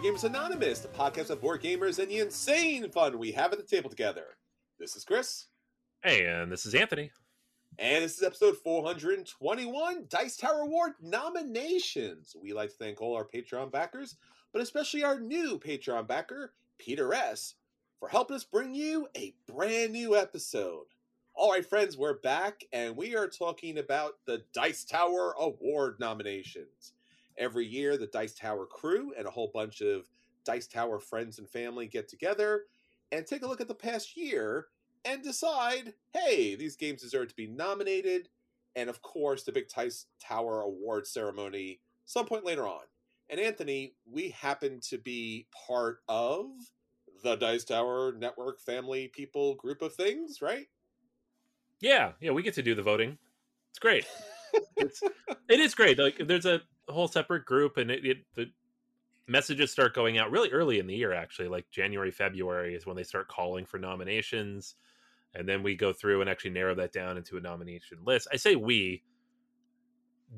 [0.00, 3.58] Board Gamers Anonymous, the podcast of board gamers and the insane fun we have at
[3.58, 4.24] the table together.
[4.78, 5.48] This is Chris,
[6.02, 7.10] Hey, and this is Anthony.
[7.78, 12.34] and this is episode 421 Dice Tower Award nominations.
[12.40, 14.16] We like to thank all our Patreon backers,
[14.54, 17.56] but especially our new Patreon backer, Peter S.,
[17.98, 20.86] for helping us bring you a brand new episode.
[21.34, 26.94] All right, friends, we're back, and we are talking about the Dice Tower Award nominations.
[27.40, 30.06] Every year, the Dice Tower crew and a whole bunch of
[30.44, 32.64] Dice Tower friends and family get together
[33.10, 34.66] and take a look at the past year
[35.04, 38.28] and decide hey, these games deserve to be nominated.
[38.76, 42.82] And of course, the big Dice Tower Award ceremony some point later on.
[43.28, 46.46] And Anthony, we happen to be part of
[47.22, 50.66] the Dice Tower Network family people group of things, right?
[51.80, 53.18] Yeah, yeah, we get to do the voting.
[53.70, 54.04] It's great.
[54.76, 55.00] it's,
[55.48, 55.98] it is great.
[55.98, 56.60] Like, there's a
[56.92, 58.46] whole separate group, and it, it the
[59.28, 61.12] messages start going out really early in the year.
[61.12, 64.74] Actually, like January, February is when they start calling for nominations,
[65.34, 68.28] and then we go through and actually narrow that down into a nomination list.
[68.32, 69.02] I say we.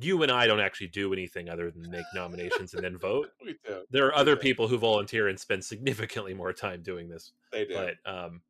[0.01, 3.29] You and I don't actually do anything other than make nominations and then vote.
[3.45, 3.83] We do.
[3.91, 7.75] There are other people who volunteer and spend significantly more time doing this They do.
[7.75, 8.41] but um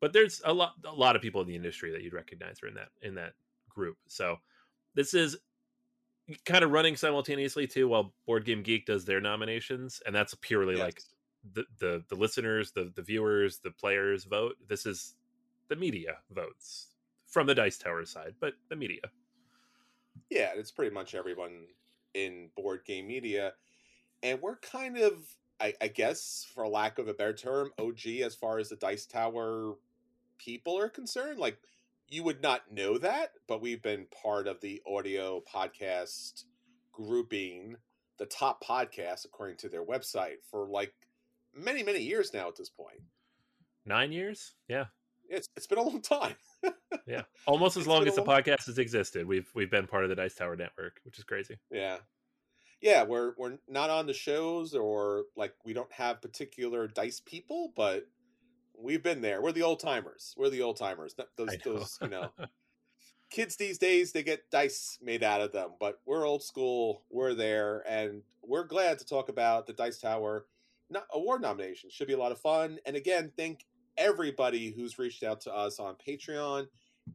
[0.00, 2.66] but there's a lot a lot of people in the industry that you'd recognize are
[2.66, 3.34] in that in that
[3.68, 4.38] group so
[4.96, 5.36] this is
[6.44, 10.74] kind of running simultaneously too while board game geek does their nominations and that's purely
[10.74, 11.00] like
[11.52, 15.14] the, the the listeners the the viewers the players vote this is
[15.68, 16.88] the media votes
[17.26, 19.02] from the dice tower side but the media
[20.30, 21.66] Yeah, it's pretty much everyone
[22.14, 23.52] in board game media.
[24.22, 25.14] And we're kind of,
[25.60, 29.06] I, I guess, for lack of a better term, OG as far as the Dice
[29.06, 29.76] Tower
[30.38, 31.38] people are concerned.
[31.38, 31.58] Like,
[32.08, 36.44] you would not know that, but we've been part of the audio podcast
[36.92, 37.76] grouping,
[38.18, 40.92] the top podcast, according to their website, for like
[41.54, 43.00] many, many years now at this point.
[43.84, 44.86] nine years yeah
[45.28, 46.34] It's, it's been a long time.
[47.06, 50.02] yeah almost as It's long as the long- podcast has existed we've we've been part
[50.04, 51.98] of the dice tower network which is crazy Yeah.
[52.82, 57.72] Yeah, we're we're not on the shows or like we don't have particular dice people,
[57.74, 58.06] but
[58.78, 59.42] we've been there.
[59.42, 60.34] We're the old timers.
[60.36, 61.14] We're the old timers.
[61.36, 61.56] Those know.
[61.64, 62.30] those, you know.
[63.30, 67.02] kids these days they get dice made out of them, but we're old school.
[67.10, 70.46] We're there, and we're glad to talk about the Dice Tower
[71.12, 71.90] award nomination.
[71.90, 72.78] Should be a lot of fun.
[72.86, 76.66] And again, thank everybody who's reached out to us on Patreon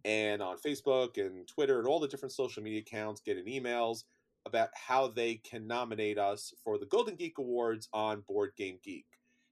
[0.05, 4.03] and on Facebook and Twitter and all the different social media accounts, getting emails
[4.45, 9.05] about how they can nominate us for the Golden Geek Awards on Board Game Geek.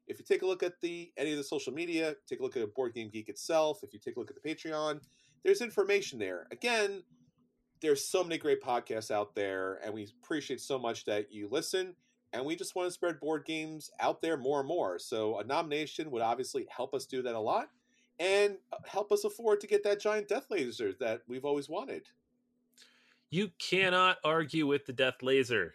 [0.09, 2.57] If you take a look at the any of the social media, take a look
[2.57, 3.79] at Board Game Geek itself.
[3.83, 4.99] If you take a look at the Patreon,
[5.43, 6.47] there's information there.
[6.51, 7.03] Again,
[7.81, 11.95] there's so many great podcasts out there, and we appreciate so much that you listen.
[12.33, 14.99] And we just want to spread board games out there more and more.
[14.99, 17.69] So a nomination would obviously help us do that a lot
[18.19, 22.03] and uh, help us afford to get that giant death laser that we've always wanted.
[23.31, 25.73] You cannot argue with the death laser.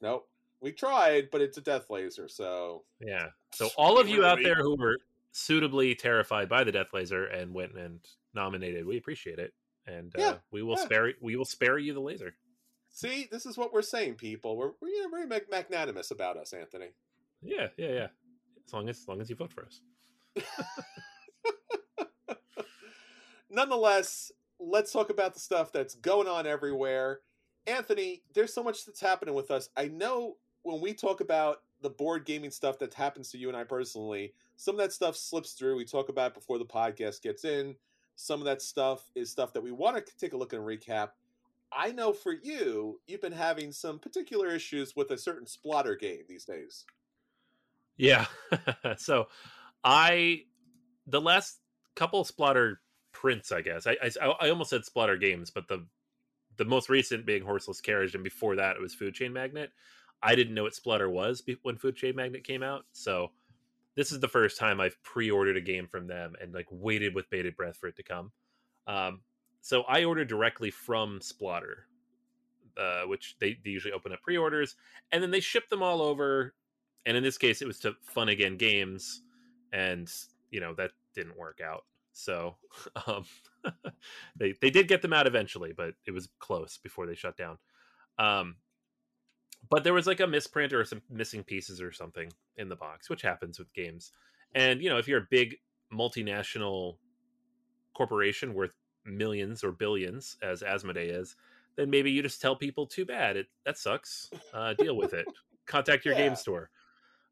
[0.00, 0.28] Nope.
[0.60, 3.28] We tried, but it's a death laser, so yeah.
[3.56, 4.98] So all of you out there who were
[5.32, 8.00] suitably terrified by the death laser and went and
[8.34, 9.54] nominated, we appreciate it,
[9.86, 10.84] and uh, yeah, we will yeah.
[10.84, 12.34] spare we will spare you the laser.
[12.90, 14.58] See, this is what we're saying, people.
[14.58, 16.88] We're we're very magnanimous about us, Anthony.
[17.40, 18.06] Yeah, yeah, yeah.
[18.66, 19.80] As long as, as long as you vote for us.
[23.50, 27.20] Nonetheless, let's talk about the stuff that's going on everywhere.
[27.66, 29.70] Anthony, there's so much that's happening with us.
[29.76, 33.56] I know when we talk about the board gaming stuff that happens to you and
[33.56, 35.76] I personally, some of that stuff slips through.
[35.76, 37.76] We talk about before the podcast gets in.
[38.16, 41.10] Some of that stuff is stuff that we want to take a look and recap.
[41.70, 46.22] I know for you, you've been having some particular issues with a certain Splotter game
[46.28, 46.84] these days.
[47.96, 48.26] Yeah.
[48.96, 49.28] so
[49.84, 50.44] I,
[51.06, 51.58] the last
[51.94, 52.76] couple Splotter
[53.12, 55.84] prints, I guess, I, I, I almost said Splotter games, but the,
[56.56, 59.70] the most recent being Horseless Carriage, and before that it was Food Chain Magnate.
[60.26, 63.30] I didn't know what Splotter was when Food Chain Magnate came out, so
[63.94, 67.30] this is the first time I've pre-ordered a game from them and like waited with
[67.30, 68.32] bated breath for it to come.
[68.88, 69.20] Um,
[69.60, 71.84] so I ordered directly from Splotter,
[72.76, 74.74] uh, which they, they usually open up pre-orders,
[75.12, 76.54] and then they ship them all over.
[77.06, 79.22] And in this case, it was to Fun Again Games,
[79.72, 80.12] and
[80.50, 81.84] you know that didn't work out.
[82.12, 82.56] So
[83.06, 83.24] um,
[84.36, 87.58] they they did get them out eventually, but it was close before they shut down.
[88.18, 88.56] Um,
[89.70, 93.08] but there was like a misprint or some missing pieces or something in the box,
[93.08, 94.12] which happens with games.
[94.54, 95.56] And you know, if you're a big
[95.92, 96.96] multinational
[97.94, 98.74] corporation worth
[99.04, 101.36] millions or billions, as Asmodee is,
[101.76, 104.30] then maybe you just tell people, "Too bad, it that sucks.
[104.52, 105.26] Uh, deal with it.
[105.66, 106.28] Contact your yeah.
[106.28, 106.70] game store."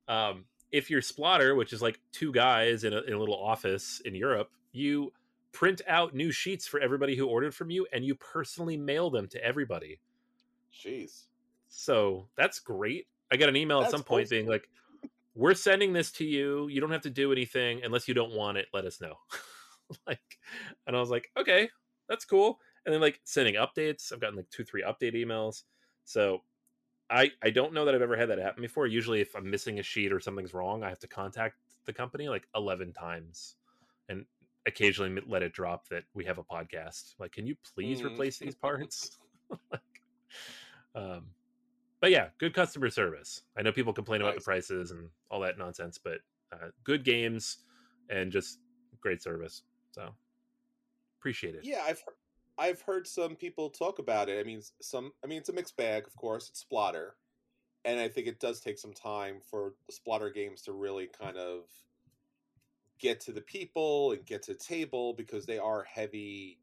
[0.09, 4.01] Um, if you're Splotter, which is like two guys in a, in a little office
[4.05, 5.13] in Europe, you
[5.53, 9.29] print out new sheets for everybody who ordered from you, and you personally mail them
[9.29, 10.01] to everybody.
[10.73, 11.25] Jeez.
[11.77, 13.07] So that's great.
[13.33, 14.69] I got an email that's at some point being like,
[15.35, 16.69] "We're sending this to you.
[16.69, 18.67] You don't have to do anything unless you don't want it.
[18.73, 19.17] Let us know."
[20.07, 20.39] like,
[20.87, 21.69] and I was like, "Okay,
[22.09, 24.13] that's cool." And then like sending updates.
[24.13, 25.63] I've gotten like two, three update emails.
[26.05, 26.43] So
[27.11, 28.87] I I don't know that I've ever had that happen before.
[28.87, 31.57] Usually, if I'm missing a sheet or something's wrong, I have to contact
[31.87, 33.57] the company like eleven times,
[34.09, 34.27] and
[34.65, 37.15] occasionally let it drop that we have a podcast.
[37.19, 38.07] Like, can you please mm.
[38.07, 39.19] replace these parts?
[39.73, 39.81] like,
[40.95, 41.25] um,
[42.05, 43.41] but yeah, good customer service.
[43.57, 44.29] I know people complain nice.
[44.29, 46.19] about the prices and all that nonsense, but
[46.53, 47.61] uh, good games
[48.11, 48.59] and just
[49.01, 49.63] great service.
[49.93, 50.11] So
[51.19, 51.63] appreciate it.
[51.65, 52.05] Yeah, I've
[52.59, 54.39] I've heard some people talk about it.
[54.39, 55.13] I mean, some.
[55.25, 56.51] I mean, it's a mixed bag, of course.
[56.51, 57.13] It's Splotter,
[57.87, 61.39] and I think it does take some time for the Splotter games to really kind
[61.39, 61.63] of
[62.99, 66.59] get to the people and get to the table because they are heavy,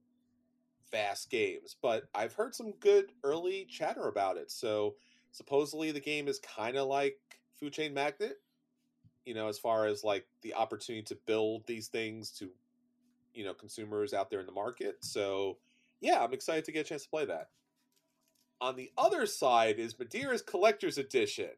[0.92, 1.78] fast games.
[1.82, 4.52] But I've heard some good early chatter about it.
[4.52, 4.98] So
[5.32, 7.18] supposedly the game is kind of like
[7.60, 8.38] Food Chain Magnate,
[9.26, 12.50] you know, as far as like the opportunity to build these things to,
[13.34, 14.98] you know, consumers out there in the market.
[15.02, 15.58] So,
[16.00, 17.50] yeah, I'm excited to get a chance to play that.
[18.60, 21.50] On the other side is Madeira's Collector's Edition,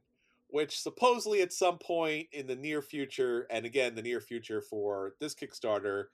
[0.48, 5.13] which supposedly at some point in the near future, and again, the near future for
[5.20, 6.06] this Kickstarter,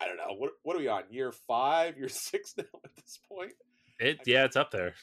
[0.00, 1.04] I don't know, what, what are we on?
[1.10, 3.52] Year five, year six now at this point?
[3.98, 4.94] It, yeah, it's up there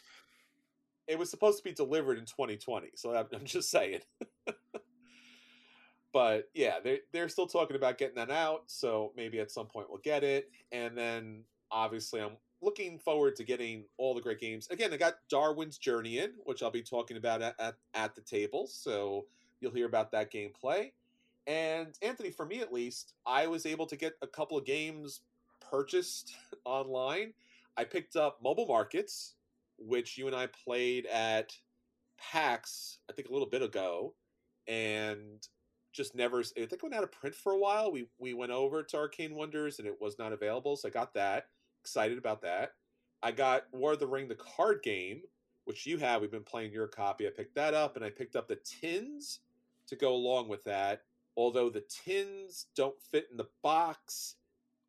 [1.07, 4.01] it was supposed to be delivered in 2020 so i'm, I'm just saying.
[6.11, 9.87] But yeah they're, they're still talking about getting that out so maybe at some point
[9.89, 10.51] we'll get it.
[10.71, 14.67] And then obviously i'm looking forward to getting all the great games.
[14.69, 18.21] Again i got darwin's journey in which i'll be talking about at, at, at the
[18.21, 19.25] table so
[19.59, 20.91] you'll hear about that gameplay.
[21.47, 25.21] And anthony for me at least i was able to get a couple of games
[25.73, 27.33] purchased online.
[27.75, 29.33] I picked up mobile markets
[29.85, 31.53] which you and I played at
[32.19, 34.15] PAX, I think a little bit ago,
[34.67, 35.45] and
[35.93, 36.39] just never.
[36.39, 37.91] I think it went out of print for a while.
[37.91, 41.13] We we went over to Arcane Wonders and it was not available, so I got
[41.13, 41.45] that.
[41.83, 42.71] Excited about that.
[43.21, 45.21] I got War of the Ring, the card game,
[45.65, 46.21] which you have.
[46.21, 47.27] We've been playing your copy.
[47.27, 49.39] I picked that up, and I picked up the tins
[49.87, 51.03] to go along with that.
[51.35, 54.35] Although the tins don't fit in the box,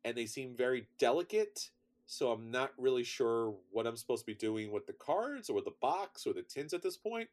[0.03, 1.69] and they seem very delicate,
[2.05, 5.61] so I'm not really sure what I'm supposed to be doing with the cards or
[5.61, 7.29] the box or the tins at this point.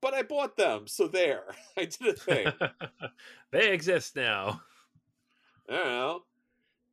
[0.00, 1.44] But I bought them, so there.
[1.76, 2.46] I did a thing.
[3.50, 4.62] they exist now.
[5.68, 6.22] I don't know.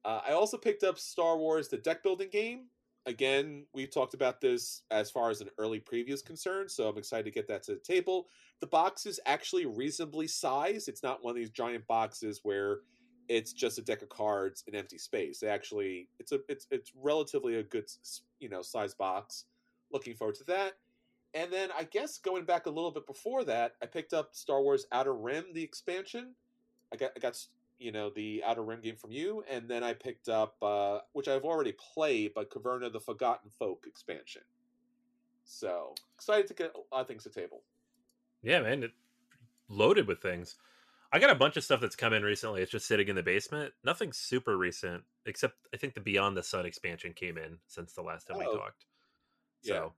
[0.03, 2.65] Uh, I also picked up Star Wars: The Deck Building Game.
[3.05, 6.97] Again, we've talked about this as far as an early preview is concerned, so I'm
[6.97, 8.27] excited to get that to the table.
[8.59, 10.89] The box is actually reasonably sized.
[10.89, 12.79] It's not one of these giant boxes where
[13.29, 15.43] it's just a deck of cards in empty space.
[15.43, 17.89] Actually, it's a, it's it's relatively a good,
[18.39, 19.45] you know, size box.
[19.91, 20.73] Looking forward to that.
[21.33, 24.61] And then I guess going back a little bit before that, I picked up Star
[24.61, 26.33] Wars Outer Rim, the expansion.
[26.93, 27.37] I got I got
[27.79, 31.27] you know the Outer Rim game from you, and then I picked up uh, which
[31.27, 34.43] I've already played, but Caverna the Forgotten Folk expansion.
[35.45, 37.61] So excited to get a lot of things to table.
[38.43, 38.91] Yeah, man, it,
[39.69, 40.55] loaded with things.
[41.11, 42.61] I got a bunch of stuff that's come in recently.
[42.61, 43.73] It's just sitting in the basement.
[43.83, 48.01] Nothing super recent, except I think the Beyond the Sun expansion came in since the
[48.01, 48.39] last time oh.
[48.39, 48.85] we talked.
[49.61, 49.93] So,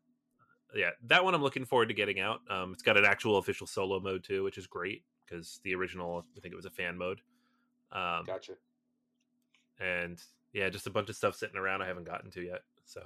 [0.75, 0.80] yeah.
[0.80, 2.42] yeah, that one I'm looking forward to getting out.
[2.50, 6.25] Um, it's got an actual official solo mode too, which is great because the original,
[6.38, 7.22] I think it was a fan mode.
[7.92, 8.54] Um, gotcha.
[9.80, 10.22] And
[10.54, 12.62] yeah, just a bunch of stuff sitting around I haven't gotten to yet.
[12.86, 13.01] So.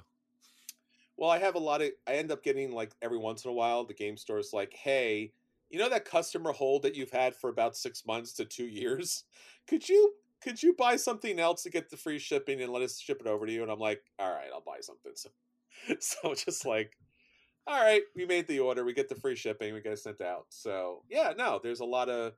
[1.16, 1.90] Well, I have a lot of.
[2.06, 5.32] I end up getting like every once in a while, the game store's like, "Hey,
[5.74, 9.24] you know that customer hold that you've had for about six months to two years?
[9.66, 13.00] Could you could you buy something else to get the free shipping and let us
[13.00, 15.12] ship it over to you?" And I'm like, "All right, I'll buy something."
[15.88, 16.92] So, so just like,
[17.66, 20.20] all right, we made the order, we get the free shipping, we get it sent
[20.20, 20.46] out.
[20.50, 22.34] So yeah, no, there's a lot of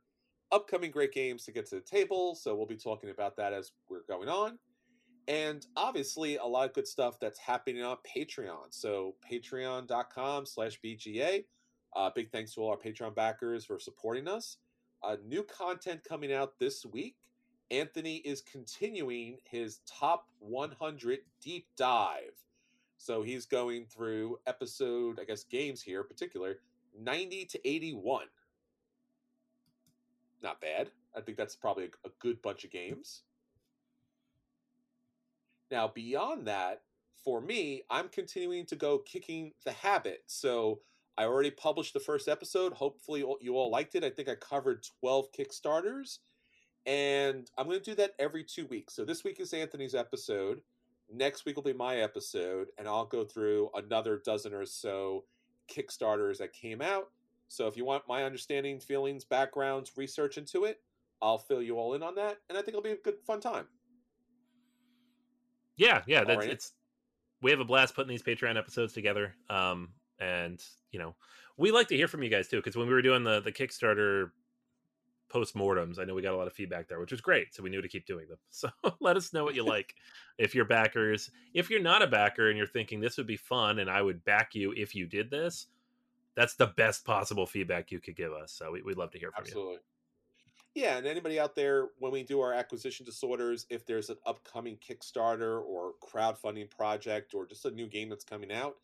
[0.53, 2.35] upcoming great games to get to the table.
[2.35, 4.59] So we'll be talking about that as we're going on.
[5.29, 8.69] And obviously, a lot of good stuff that's happening on Patreon.
[8.71, 11.45] So patreon.com slash BGA.
[11.97, 14.59] Uh, big thanks to all our Patreon backers for supporting us.
[15.03, 17.17] Uh, new content coming out this week.
[17.71, 22.35] Anthony is continuing his top 100 deep dive.
[22.99, 26.61] So he's going through episode, I guess, games here, particular,
[26.99, 28.27] 90 to 81
[30.43, 30.91] not bad.
[31.17, 33.23] I think that's probably a, a good bunch of games.
[35.71, 36.83] Now, beyond that,
[37.25, 40.23] for me, I'm continuing to go kicking the habit.
[40.27, 40.81] So
[41.19, 42.73] I already published the first episode.
[42.73, 44.05] Hopefully, you all liked it.
[44.05, 46.19] I think I covered 12 Kickstarters.
[46.85, 48.95] And I'm going to do that every two weeks.
[48.95, 50.61] So this week is Anthony's episode.
[51.13, 52.69] Next week will be my episode.
[52.79, 55.25] And I'll go through another dozen or so
[55.69, 57.09] Kickstarters that came out.
[57.49, 60.81] So if you want my understanding, feelings, backgrounds, research into it,
[61.23, 63.41] I'll fill you all in on that, and I think it'll be a good fun
[63.41, 63.67] time.
[65.77, 66.51] Yeah, yeah, that's right.
[66.51, 66.73] it's
[67.43, 69.35] we have a blast putting these Patreon episodes together.
[69.51, 71.15] Um, and you know,
[71.57, 73.53] we like to hear from you guys too, because when we were doing the the
[73.53, 74.31] Kickstarter
[75.29, 77.69] post-mortems i know we got a lot of feedback there which was great so we
[77.69, 78.69] knew to keep doing them so
[79.01, 79.93] let us know what you like
[80.39, 83.81] if you're backers if you're not a backer and you're thinking this would be fun
[83.81, 85.67] and i would back you if you did this
[86.37, 88.53] that's the best possible feedback you could give us.
[88.53, 89.49] So we, would love to hear from you.
[89.49, 89.75] Absolutely.
[89.75, 89.81] you.
[90.83, 94.77] Yeah, and anybody out there, when we do our acquisition disorders, if there's an upcoming
[94.77, 98.77] Kickstarter or crowdfunding project or just a new game that's coming out,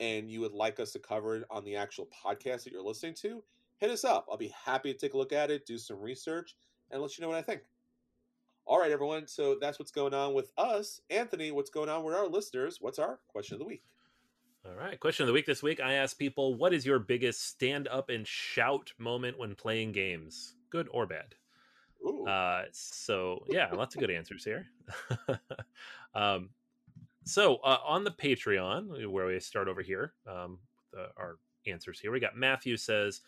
[0.00, 3.14] and you would like us to cover it on the actual podcast that you're listening
[3.14, 3.42] to,
[3.78, 4.26] hit us up.
[4.30, 6.56] I'll be happy to take a look at it, do some research,
[6.90, 7.62] and let you know what I think.
[8.66, 9.26] All right, everyone.
[9.26, 11.00] So that's what's going on with us.
[11.08, 12.78] Anthony, what's going on with our listeners?
[12.80, 13.82] What's our question of the week?
[14.66, 15.00] All right.
[15.00, 18.10] Question of the week this week I ask people, what is your biggest stand up
[18.10, 21.34] and shout moment when playing games, good or bad?
[22.28, 24.66] Uh, so, yeah, lots of good answers here.
[26.14, 26.50] um,
[27.28, 30.58] so, uh, on the Patreon, where we start over here, um,
[30.92, 33.20] the, our answers here, we got Matthew says,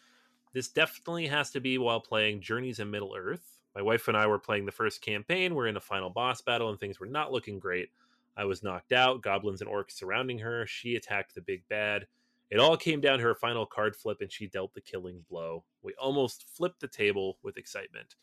[0.52, 3.61] This definitely has to be while playing Journeys in Middle Earth.
[3.75, 5.54] My wife and I were playing the first campaign.
[5.54, 7.90] We're in a final boss battle, and things were not looking great.
[8.37, 10.66] I was knocked out, goblins and orcs surrounding her.
[10.66, 12.07] She attacked the big bad.
[12.50, 15.64] It all came down to her final card flip, and she dealt the killing blow.
[15.83, 18.16] We almost flipped the table with excitement.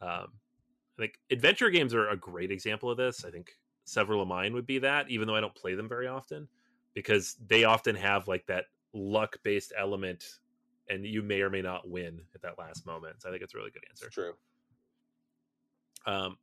[0.00, 0.28] Um,
[0.98, 3.24] I think adventure games are a great example of this.
[3.24, 3.50] I think
[3.86, 6.48] several of mine would be that, even though I don't play them very often,
[6.92, 10.24] because they often have like that luck based element,
[10.90, 13.22] and you may or may not win at that last moment.
[13.22, 14.10] So I think it's a really good answer.
[14.10, 14.34] true.
[16.04, 16.36] Um,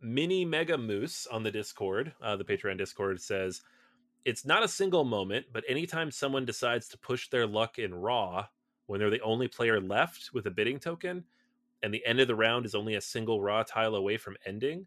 [0.00, 3.60] Mini Mega Moose on the Discord, uh, the Patreon Discord, says
[4.24, 8.46] it's not a single moment, but anytime someone decides to push their luck in Ra
[8.86, 11.24] when they're the only player left with a bidding token,
[11.82, 14.86] and the end of the round is only a single Ra tile away from ending,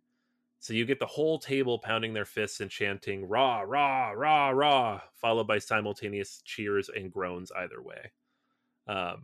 [0.63, 5.01] So you get the whole table pounding their fists and chanting "rah rah rah rah,"
[5.13, 8.11] followed by simultaneous cheers and groans either way.
[8.87, 9.23] Um,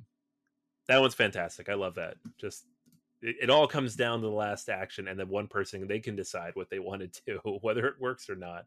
[0.90, 1.70] that one's fantastic.
[1.70, 2.16] I love that.
[2.38, 2.66] Just
[3.22, 6.14] it, it, all comes down to the last action, and then one person they can
[6.14, 8.66] decide what they want to do, whether it works or not.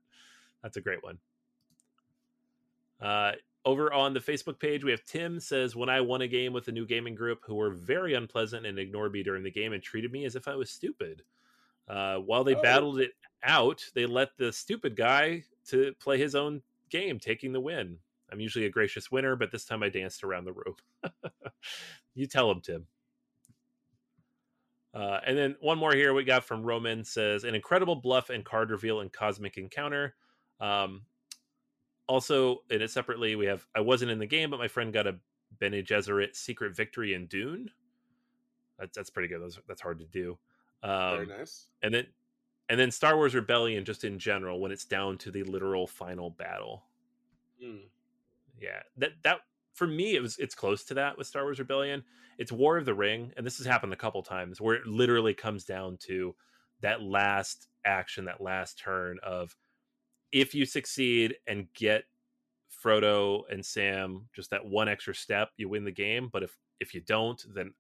[0.63, 1.19] That's a great one.
[3.03, 3.33] Uh,
[3.67, 6.69] over on the Facebook page, we have Tim says, When I won a game with
[6.69, 9.83] a new gaming group who were very unpleasant and ignored me during the game and
[9.83, 11.23] treated me as if I was stupid.
[11.93, 12.63] Uh, while they oh.
[12.63, 13.11] battled it
[13.43, 17.99] out, they let the stupid guy to play his own game, taking the win.
[18.33, 20.75] I'm usually a gracious winner, but this time I danced around the room.
[22.15, 22.87] you tell him, Tim.
[24.95, 28.45] Uh, and then one more here we got from Roman says an incredible bluff and
[28.45, 30.15] card reveal and cosmic encounter.
[30.61, 31.03] Um,
[32.09, 35.07] also, in it separately, we have I wasn't in the game, but my friend got
[35.07, 35.17] a
[35.59, 37.71] Bene Gesserit secret victory in Dune.
[38.79, 39.43] That's that's pretty good.
[39.43, 40.39] That's, that's hard to do.
[40.83, 41.67] Um, Very nice.
[41.83, 42.07] And then
[42.69, 46.31] and then Star Wars Rebellion, just in general, when it's down to the literal final
[46.31, 46.85] battle.
[47.63, 47.83] Mm.
[48.61, 49.41] Yeah, that that
[49.75, 52.03] for me, it was it's close to that with Star Wars Rebellion.
[52.39, 55.35] It's War of the Ring, and this has happened a couple times where it literally
[55.35, 56.35] comes down to
[56.81, 59.55] that last action, that last turn of
[60.33, 62.05] if you succeed and get
[62.83, 66.29] Frodo and Sam just that one extra step, you win the game.
[66.33, 67.75] But if if you don't, then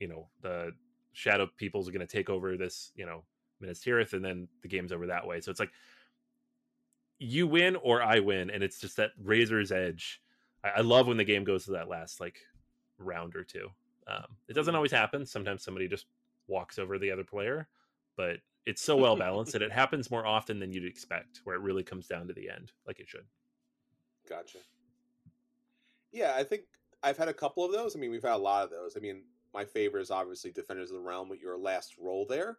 [0.00, 0.72] you know the
[1.14, 3.24] Shadow Peoples are going to take over this, you know,
[3.60, 5.40] Minas Tirith, and then the game's over that way.
[5.40, 5.72] So it's like
[7.18, 10.20] you win or I win, and it's just that razor's edge
[10.64, 12.40] I, I love when the game goes to that last like
[12.98, 13.68] round or two.
[14.06, 14.76] Um, it doesn't mm-hmm.
[14.76, 15.26] always happen.
[15.26, 16.06] Sometimes somebody just
[16.48, 17.68] walks over the other player,
[18.16, 21.62] but it's so well balanced that it happens more often than you'd expect, where it
[21.62, 23.26] really comes down to the end, like it should.
[24.28, 24.58] Gotcha.
[26.12, 26.62] Yeah, I think
[27.02, 27.94] I've had a couple of those.
[27.94, 28.96] I mean, we've had a lot of those.
[28.96, 29.22] I mean,
[29.54, 32.58] my favorite is obviously Defenders of the Realm with your last roll there,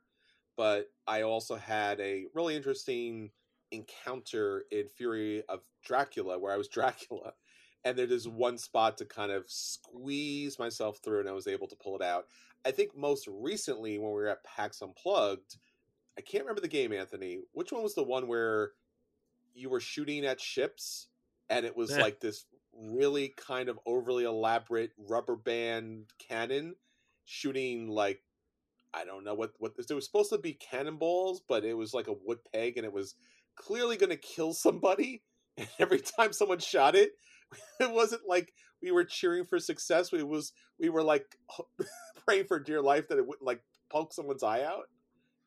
[0.58, 3.32] but I also had a really interesting
[3.72, 7.34] encounter in Fury of Dracula where I was Dracula
[7.84, 11.68] and there is one spot to kind of squeeze myself through and I was able
[11.68, 12.26] to pull it out.
[12.66, 15.58] I think most recently when we were at PAX Unplugged,
[16.18, 17.42] I can't remember the game, Anthony.
[17.54, 18.72] Which one was the one where
[19.54, 21.08] you were shooting at ships
[21.50, 26.76] and it was like this really kind of overly elaborate rubber band cannon
[27.26, 28.22] shooting like
[28.94, 32.08] I don't know what what it was supposed to be cannonballs, but it was like
[32.08, 33.16] a wood peg and it was
[33.56, 35.22] clearly going to kill somebody.
[35.58, 37.14] And every time someone shot it,
[37.80, 40.12] it wasn't like we were cheering for success.
[40.12, 41.26] We was we were like
[42.28, 44.90] praying for dear life that it wouldn't like poke someone's eye out.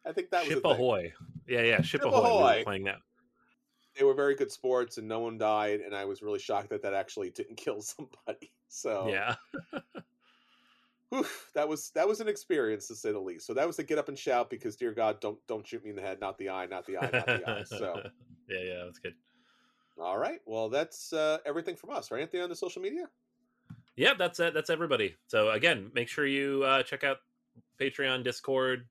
[0.06, 1.12] I think that Ship was ahoy.
[1.46, 2.26] Yeah, yeah, Ship, Ship ahoy.
[2.26, 2.56] ahoy.
[2.56, 3.00] We playing that.
[3.98, 5.80] They were very good sports, and no one died.
[5.80, 8.50] And I was really shocked that that actually didn't kill somebody.
[8.68, 9.34] So yeah,
[11.10, 13.46] whew, that was that was an experience to say the least.
[13.46, 15.90] So that was to get up and shout because, dear God, don't don't shoot me
[15.90, 17.64] in the head, not the eye, not the eye, not the eye.
[17.64, 18.00] So
[18.48, 19.14] yeah, yeah, that's good.
[20.00, 20.40] All right.
[20.46, 22.20] Well, that's uh, everything from us, right?
[22.20, 23.08] Anything on the social media?
[23.96, 24.54] Yeah, that's it.
[24.54, 25.16] That's everybody.
[25.26, 27.18] So again, make sure you uh, check out
[27.80, 28.86] Patreon, Discord,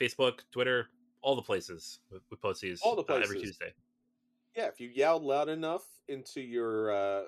[0.00, 0.86] Facebook, Twitter,
[1.22, 3.30] all the places we post these all the places.
[3.30, 3.72] Uh, every Tuesday.
[4.56, 7.22] Yeah, if you yelled loud enough into your uh,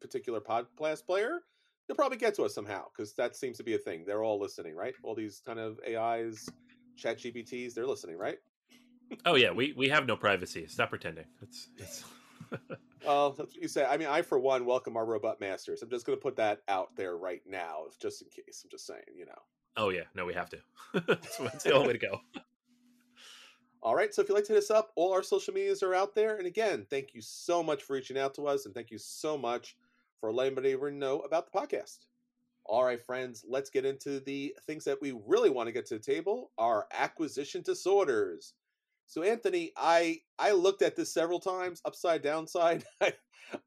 [0.00, 1.42] particular podcast player,
[1.90, 4.04] you'll probably get to us somehow because that seems to be a thing.
[4.06, 4.94] They're all listening, right?
[5.02, 6.48] All these kind of AIs,
[6.96, 8.38] Chat GPTs, they're listening, right?
[9.26, 10.68] oh yeah, we we have no privacy.
[10.68, 11.24] Stop pretending.
[11.42, 12.04] It's it's
[13.04, 13.84] well, that's you say.
[13.84, 15.82] I mean, I for one welcome our robot masters.
[15.82, 18.62] I'm just going to put that out there right now, just in case.
[18.62, 19.42] I'm just saying, you know.
[19.76, 20.58] Oh yeah, no, we have to.
[20.94, 22.20] that's the only way to go.
[23.82, 24.14] All right.
[24.14, 26.36] So if you'd like to hit us up, all our social medias are out there.
[26.36, 29.36] And again, thank you so much for reaching out to us, and thank you so
[29.36, 29.74] much
[30.20, 32.06] for letting everybody know about the podcast.
[32.66, 35.94] All right, friends, let's get into the things that we really want to get to
[35.94, 38.54] the table: our acquisition disorders.
[39.06, 42.84] So Anthony, I I looked at this several times, upside downside.
[43.00, 43.12] I,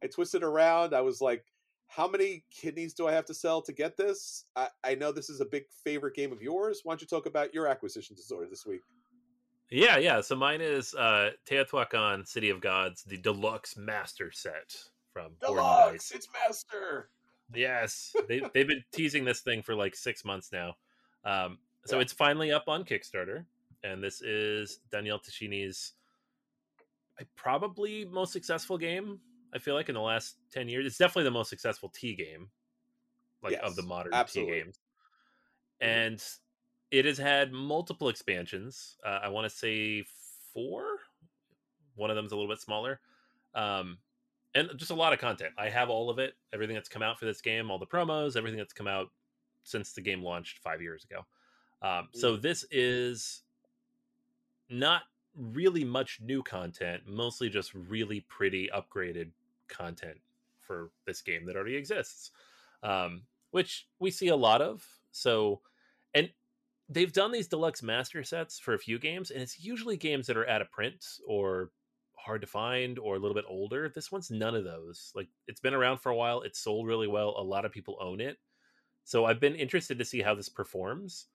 [0.01, 0.93] I twisted around.
[0.93, 1.43] I was like,
[1.87, 4.45] how many kidneys do I have to sell to get this?
[4.55, 6.81] I, I know this is a big favorite game of yours.
[6.83, 8.81] Why don't you talk about your acquisition disorder this week?
[9.69, 10.21] Yeah, yeah.
[10.21, 14.75] So mine is uh Teotihuacan City of Gods, the deluxe master set
[15.13, 17.09] from Deluxe, it's master.
[17.53, 18.15] Yes.
[18.27, 20.73] they they've been teasing this thing for like six months now.
[21.23, 22.01] Um so yeah.
[22.01, 23.45] it's finally up on Kickstarter
[23.83, 25.93] and this is Daniele Tascini's
[27.35, 29.19] probably most successful game.
[29.53, 32.49] I feel like in the last ten years, it's definitely the most successful T game,
[33.43, 34.53] like yes, of the modern absolutely.
[34.53, 34.79] T games.
[35.81, 35.89] Mm-hmm.
[35.89, 36.23] And
[36.91, 38.97] it has had multiple expansions.
[39.05, 40.05] Uh, I want to say
[40.53, 40.83] four.
[41.95, 42.99] One of them is a little bit smaller,
[43.53, 43.99] um,
[44.55, 45.53] and just a lot of content.
[45.57, 48.35] I have all of it, everything that's come out for this game, all the promos,
[48.35, 49.09] everything that's come out
[49.63, 51.25] since the game launched five years ago.
[51.81, 52.41] Um, so mm.
[52.41, 53.41] this is
[54.69, 55.03] not
[55.35, 59.29] really much new content, mostly just really pretty upgraded
[59.67, 60.17] content
[60.61, 62.31] for this game that already exists,
[62.83, 64.85] um, which we see a lot of.
[65.11, 65.61] So,
[66.13, 66.29] and
[66.89, 70.37] they've done these deluxe master sets for a few games, and it's usually games that
[70.37, 71.71] are out of print or
[72.23, 73.91] hard to find or a little bit older.
[73.93, 75.11] This one's none of those.
[75.15, 77.97] Like it's been around for a while, it's sold really well, a lot of people
[77.99, 78.37] own it.
[79.03, 81.27] So I've been interested to see how this performs.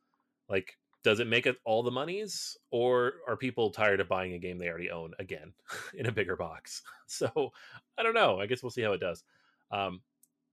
[0.48, 4.38] Like does it make it all the monies or are people tired of buying a
[4.38, 5.52] game they already own again
[5.94, 6.82] in a bigger box?
[7.10, 7.52] So
[7.96, 8.38] I don't know.
[8.38, 9.24] I guess we'll see how it does.
[9.70, 10.02] Um,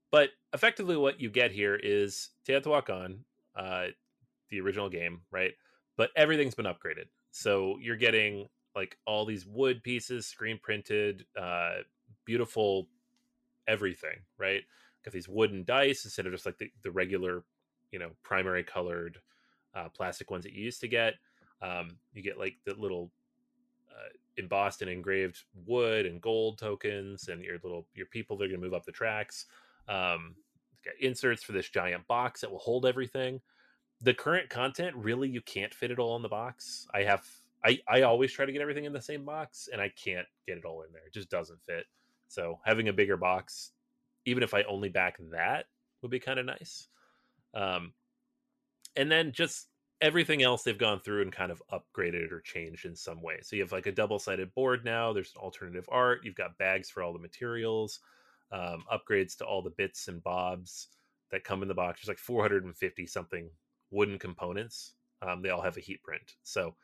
[0.10, 3.18] but effectively, what you get here is Teotihuacan,
[3.58, 3.88] uh,
[4.50, 5.52] the original game, right?
[5.98, 7.08] But everything's been upgraded.
[7.32, 11.78] So you're getting like all these wood pieces, screen printed, uh,
[12.26, 12.88] beautiful
[13.68, 14.62] everything, right?
[15.04, 17.44] Got these wooden dice instead of just like the, the regular,
[17.92, 19.20] you know, primary colored
[19.76, 21.16] uh, plastic ones that you used to get.
[21.62, 23.12] Um, you get like the little
[23.90, 28.48] uh, embossed and engraved wood and gold tokens, and your little your people that are
[28.48, 29.46] going to move up the tracks.
[29.88, 30.36] Um,
[31.00, 33.42] inserts for this giant box that will hold everything.
[34.02, 36.88] The current content really you can't fit it all in the box.
[36.94, 37.26] I have
[37.66, 40.58] I, I always try to get everything in the same box and I can't get
[40.58, 41.06] it all in there.
[41.08, 41.86] It just doesn't fit.
[42.28, 43.72] So having a bigger box,
[44.26, 45.66] even if I only back that,
[46.02, 46.88] would be kind of nice.
[47.56, 47.94] Um,
[48.96, 49.68] and then just
[50.02, 53.40] everything else they've gone through and kind of upgraded or changed in some way.
[53.42, 55.14] So you have like a double sided board now.
[55.14, 56.20] There's an alternative art.
[56.24, 58.00] You've got bags for all the materials,
[58.52, 60.90] um, upgrades to all the bits and bobs
[61.32, 62.02] that come in the box.
[62.02, 63.50] There's like 450 something
[63.90, 64.94] wooden components.
[65.22, 66.36] Um, they all have a heat print.
[66.44, 66.76] So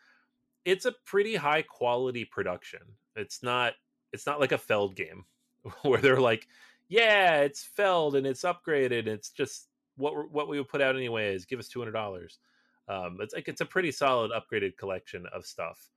[0.66, 2.82] it's a pretty high quality production.
[3.16, 3.74] It's not
[4.14, 5.26] it's not like a Feld game
[5.84, 6.48] where they're like,
[6.90, 9.08] yeah, it's Feld and it's upgraded.
[9.08, 11.46] It's just what what we would put out anyways.
[11.46, 12.40] Give us two hundred dollars.
[12.88, 15.90] Um, it's like it's a pretty solid upgraded collection of stuff,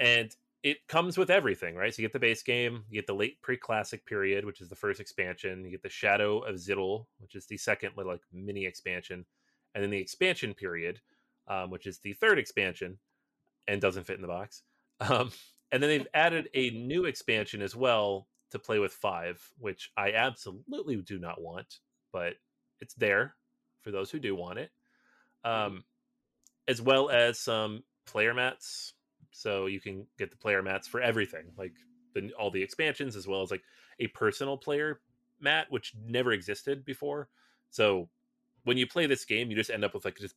[0.00, 1.94] and it comes with everything, right?
[1.94, 4.74] So you get the base game, you get the late pre-classic period, which is the
[4.76, 5.64] first expansion.
[5.64, 9.24] You get the Shadow of Xitle, which is the second like mini expansion,
[9.74, 11.00] and then the expansion period,
[11.48, 12.98] um, which is the third expansion,
[13.68, 14.62] and doesn't fit in the box.
[15.00, 15.30] Um,
[15.70, 20.12] and then they've added a new expansion as well to play with five, which I
[20.12, 21.78] absolutely do not want,
[22.12, 22.34] but
[22.80, 23.34] it's there
[23.82, 24.70] for those who do want it.
[25.44, 25.74] Mm-hmm.
[25.76, 25.84] Um,
[26.66, 28.94] as well as some player mats,
[29.30, 31.74] so you can get the player mats for everything, like
[32.14, 33.62] the, all the expansions, as well as like
[34.00, 35.00] a personal player
[35.40, 37.28] mat, which never existed before.
[37.70, 38.08] So
[38.64, 40.34] when you play this game, you just end up with like just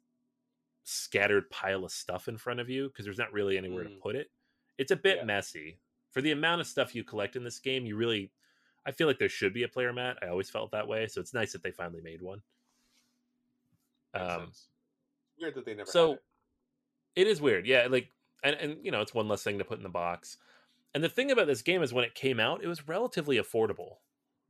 [0.84, 3.90] scattered pile of stuff in front of you because there's not really anywhere mm.
[3.90, 4.32] to put it.
[4.78, 5.26] It's a bit yeah.
[5.26, 5.80] messy.
[6.12, 8.32] For the amount of stuff you collect in this game, you really
[8.86, 10.18] I feel like there should be a player mat.
[10.22, 12.42] I always felt that way, so it's nice that they finally made one.
[14.14, 14.52] Um,
[15.40, 15.90] weird that they never.
[15.90, 16.22] So it.
[17.16, 17.88] it is weird, yeah.
[17.90, 18.10] Like,
[18.44, 20.38] and and you know, it's one less thing to put in the box.
[20.94, 23.98] And the thing about this game is, when it came out, it was relatively affordable,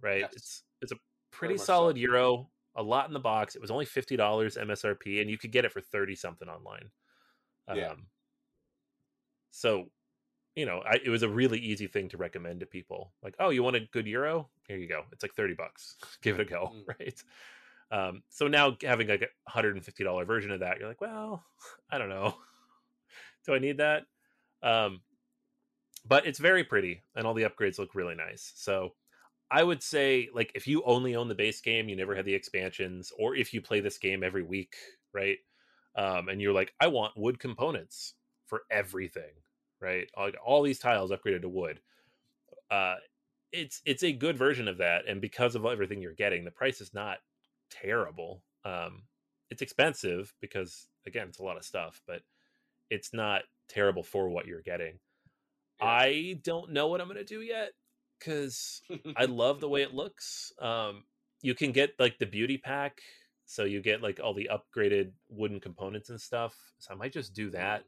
[0.02, 0.22] right?
[0.22, 0.34] Yes.
[0.34, 0.98] It's it's a
[1.32, 2.02] pretty solid so.
[2.02, 3.56] euro a lot in the box.
[3.56, 6.90] It was only fifty dollars MSRP, and you could get it for thirty something online.
[7.74, 7.92] Yeah.
[7.92, 8.08] Um,
[9.52, 9.86] so,
[10.56, 13.12] you know, I, it was a really easy thing to recommend to people.
[13.22, 14.50] Like, oh, you want a good euro?
[14.68, 15.04] Here you go.
[15.12, 15.98] It's like thirty bucks.
[16.22, 16.84] Give it a go, mm.
[17.00, 17.24] right?
[17.92, 21.02] Um, so now having like a hundred and fifty dollar version of that, you're like,
[21.02, 21.44] well,
[21.92, 22.36] I don't know.
[23.46, 24.04] Do I need that?
[24.64, 25.02] Um,
[26.08, 28.54] but it's very pretty, and all the upgrades look really nice.
[28.56, 28.94] So
[29.52, 32.34] I would say like if you only own the base game, you never had the
[32.34, 34.76] expansions, or if you play this game every week,
[35.14, 35.38] right?
[35.96, 38.14] Um, and you're like, I want wood components
[38.48, 39.34] for everything,
[39.82, 40.08] right?
[40.16, 41.82] All, all these tiles upgraded to wood.
[42.72, 42.96] Uh,
[43.52, 46.80] it's it's a good version of that, and because of everything you're getting, the price
[46.80, 47.18] is not
[47.70, 48.44] terrible.
[48.64, 49.04] Um,
[49.50, 52.22] it's expensive because again, it's a lot of stuff, but
[52.90, 55.00] it's not terrible for what you're getting.
[55.82, 55.88] Yeah.
[55.88, 57.72] I don't know what I'm going to do yet
[58.22, 58.82] because
[59.18, 60.54] I love the way it looks.
[60.62, 61.04] Um,
[61.42, 63.02] you can get like the beauty pack,
[63.46, 66.56] so you get like all the upgraded wooden components and stuff.
[66.80, 67.84] So I might just do that,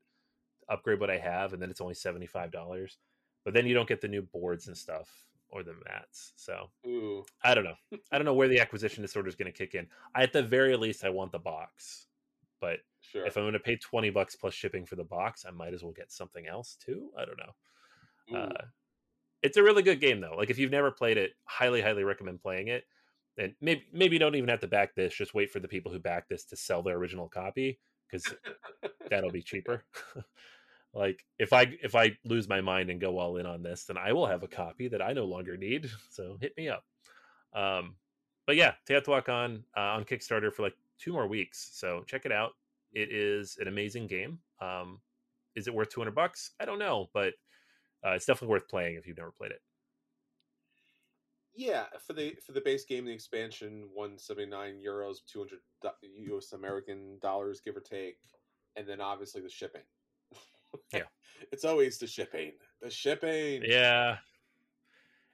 [0.69, 2.97] upgrade what I have, and then it's only seventy five dollars.
[3.45, 5.09] But then you don't get the new boards and stuff
[5.49, 6.33] or the mats.
[6.35, 7.23] So Ooh.
[7.43, 7.75] I don't know.
[8.11, 9.87] I don't know where the acquisition disorder is going to kick in.
[10.15, 12.07] I, at the very least, I want the box.
[12.59, 13.25] But sure.
[13.25, 15.83] if I'm going to pay twenty bucks plus shipping for the box, I might as
[15.83, 17.09] well get something else too.
[17.17, 18.37] I don't know.
[18.37, 18.63] Uh,
[19.43, 20.35] it's a really good game though.
[20.35, 22.85] Like if you've never played it, highly, highly recommend playing it.
[23.37, 25.13] And maybe maybe you don't even have to back this.
[25.13, 27.79] Just wait for the people who back this to sell their original copy
[28.09, 28.25] because
[29.09, 29.83] that'll be cheaper.
[30.93, 33.97] like if I if I lose my mind and go all in on this, then
[33.97, 35.89] I will have a copy that I no longer need.
[36.09, 36.83] So hit me up.
[37.53, 37.95] Um,
[38.45, 41.71] but yeah, Teotihuacan uh, on Kickstarter for like two more weeks.
[41.73, 42.51] So check it out.
[42.93, 44.39] It is an amazing game.
[44.61, 44.99] Um,
[45.55, 46.51] is it worth 200 bucks?
[46.59, 47.33] I don't know, but
[48.05, 49.61] uh, it's definitely worth playing if you've never played it.
[51.55, 55.59] Yeah, for the for the base game, the expansion, one seventy nine euros, two hundred
[56.27, 56.51] U.S.
[56.53, 58.17] American dollars, give or take,
[58.75, 59.83] and then obviously the shipping.
[60.91, 61.03] Yeah.
[61.51, 62.53] it's always the shipping.
[62.81, 63.61] The shipping.
[63.67, 64.17] Yeah.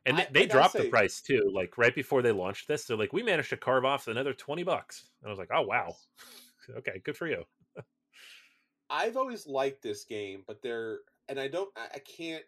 [0.05, 1.49] And they, I- they I dropped say- the price too.
[1.53, 4.63] Like right before they launched this, they're like, "We managed to carve off another twenty
[4.63, 5.95] bucks." And I was like, "Oh wow,
[6.79, 7.43] okay, good for you."
[8.89, 12.43] I've always liked this game, but there, and I don't, I can't.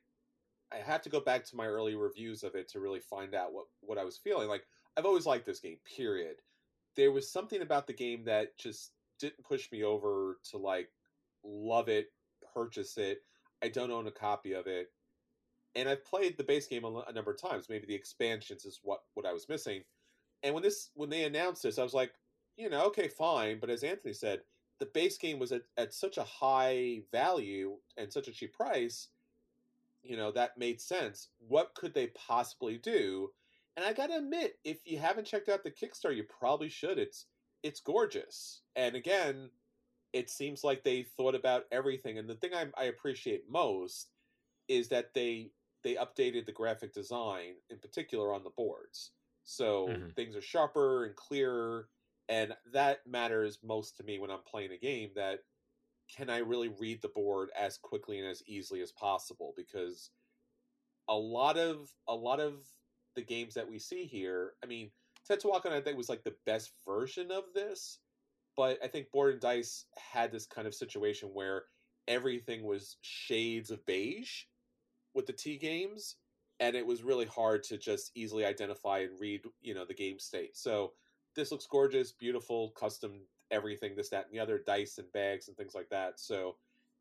[0.71, 3.53] I had to go back to my early reviews of it to really find out
[3.53, 4.47] what what I was feeling.
[4.47, 4.65] Like
[4.97, 5.77] I've always liked this game.
[5.97, 6.38] Period.
[6.95, 10.89] There was something about the game that just didn't push me over to like
[11.43, 12.07] love it,
[12.53, 13.19] purchase it.
[13.63, 14.91] I don't own a copy of it,
[15.75, 17.67] and I've played the base game a number of times.
[17.69, 19.84] Maybe the expansions is what what I was missing.
[20.43, 22.13] And when this when they announced this, I was like,
[22.57, 23.60] you know, okay, fine.
[23.60, 24.41] But as Anthony said,
[24.79, 29.10] the base game was at, at such a high value and such a cheap price,
[30.04, 31.32] you know, that made sense.
[31.38, 33.34] What could they possibly do?
[33.76, 37.00] And I gotta admit, if you haven't checked out the Kickstarter, you probably should.
[37.00, 37.28] It's
[37.64, 38.64] it's gorgeous.
[38.76, 39.52] And again,
[40.14, 42.18] it seems like they thought about everything.
[42.18, 44.14] And the thing I, I appreciate most
[44.68, 49.14] is that they they updated the graphic design, in particular on the boards.
[49.44, 50.16] So Mhm.
[50.16, 51.90] things are sharper and clearer
[52.30, 55.42] and that matters most to me when I'm playing a game that
[56.15, 60.10] can I really read the board as quickly and as easily as possible because
[61.08, 62.54] a lot of a lot of
[63.15, 64.91] the games that we see here, I mean,
[65.30, 68.00] Teotihuacan I think was like the best version of this,
[68.56, 71.63] but I think Board and Dice had this kind of situation where
[72.08, 74.43] everything was shades of beige
[75.13, 76.15] with the T games
[76.60, 80.19] and it was really hard to just easily identify and read, you know, the game
[80.19, 80.56] state.
[80.56, 80.93] So
[81.36, 83.21] this looks gorgeous, beautiful, custom
[83.52, 86.20] everything, this, that, and the other, dice and bags and things like that.
[86.20, 86.56] So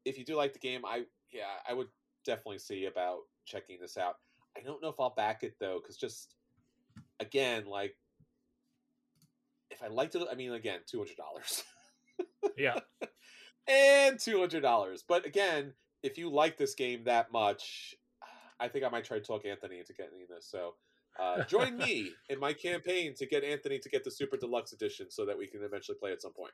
[0.05, 1.89] if you do like the game, I yeah, I would
[2.25, 4.17] definitely see about checking this out.
[4.57, 6.35] I don't know if I'll back it though, because just
[7.21, 7.97] again, like
[9.71, 11.63] if I liked it, I mean, again, two hundred dollars
[12.57, 12.81] Yeah,
[13.69, 15.05] and two hundred dollars.
[15.07, 17.95] But again, if you like this game that much,
[18.59, 20.47] I think I might try to talk Anthony into getting this.
[20.47, 20.75] So
[21.21, 25.11] uh, join me in my campaign to get Anthony to get the Super Deluxe Edition,
[25.11, 26.53] so that we can eventually play at some point.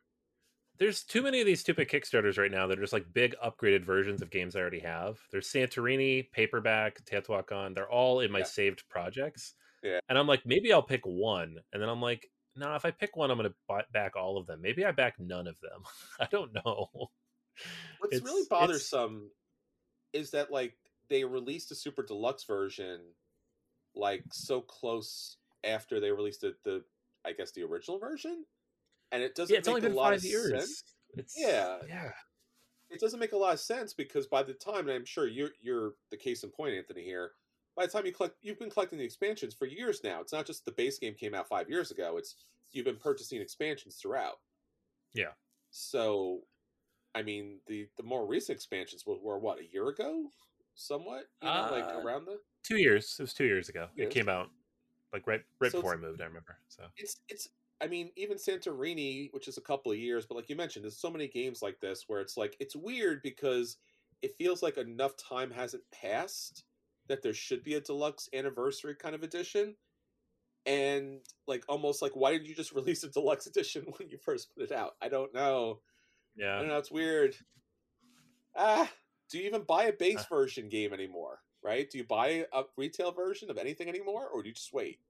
[0.79, 2.67] there's too many of these stupid Kickstarters right now.
[2.67, 5.19] They're just like big upgraded versions of games I already have.
[5.33, 7.75] There's Santorini, Paperback, Teotihuacan.
[7.75, 8.45] They're all in my Yeah.
[8.45, 9.55] saved projects.
[9.83, 10.01] Yeah.
[10.09, 13.17] And I'm like, maybe I'll pick one, and then I'm like, no, if I pick
[13.17, 14.61] one, I'm going to back all of them.
[14.63, 15.83] Maybe I back none of them.
[16.21, 16.89] I don't know.
[18.01, 19.31] What's It's- really it's- bothersome
[20.13, 20.75] is that like
[21.09, 23.01] they released a super deluxe version
[23.97, 26.85] like so close after they released the, the
[27.25, 28.45] I guess the original version,
[29.11, 30.85] and it doesn't yeah, it's make only been a lot five of years.
[31.37, 31.79] Yeah.
[31.89, 32.11] yeah.
[32.89, 35.51] It doesn't make a lot of sense because by the time, and I'm sure you're
[35.61, 37.03] you're the case in point, Anthony.
[37.03, 37.33] Here,
[37.77, 40.21] by the time you collect, you've been collecting the expansions for years now.
[40.21, 42.17] It's not just the base game came out five years ago.
[42.17, 42.37] It's
[42.73, 44.37] you've been purchasing expansions throughout.
[45.15, 45.33] Yeah.
[45.71, 46.43] So,
[47.15, 50.27] I mean, the the more recent expansions were, were what a year ago,
[50.75, 51.25] somewhat.
[51.43, 52.39] You know, like Uh, around the.
[52.67, 53.15] Two years.
[53.19, 53.89] It was two years ago.
[53.95, 54.09] Years.
[54.09, 54.49] It came out
[55.13, 56.21] like right right So before I moved.
[56.21, 56.59] I remember.
[56.69, 57.49] So It's it's.
[57.81, 60.97] I mean, even Santorini, which is a couple of years, but like you mentioned, there's
[60.99, 63.77] so many games like this where it's like it's weird because
[64.23, 66.65] it feels like enough time hasn't passed
[67.07, 69.77] that there should be a deluxe anniversary kind of edition.
[70.65, 74.53] And like almost like why did you just release a deluxe edition when you first
[74.55, 74.97] put it out?
[75.03, 75.81] I don't know.
[76.35, 76.57] Yeah.
[76.57, 76.79] I don't know.
[76.79, 77.37] It's weird.
[78.57, 78.91] Ah,
[79.31, 80.35] do you even buy a base Uh.
[80.35, 81.41] version game anymore?
[81.67, 81.91] Right?
[81.91, 85.01] Do you buy a retail version of anything anymore, or do you just wait?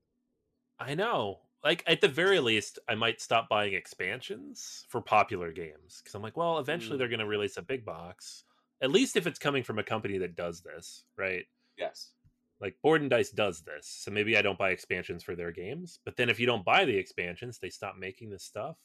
[0.80, 1.40] I know.
[1.62, 6.22] Like at the very least, I might stop buying expansions for popular games because I'm
[6.22, 6.98] like, well, eventually Mm.
[6.98, 8.44] they're going to release a big box.
[8.80, 11.44] At least if it's coming from a company that does this, right?
[11.76, 12.12] Yes.
[12.60, 15.98] Like Board and Dice does this, so maybe I don't buy expansions for their games.
[16.06, 18.76] But then if you don't buy the expansions, they stop making this stuff.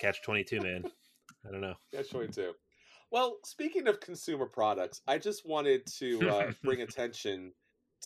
[0.00, 0.84] Catch twenty two, man.
[1.46, 1.74] I don't know.
[1.92, 2.52] That's showing too.
[3.10, 7.52] Well, speaking of consumer products, I just wanted to uh, bring attention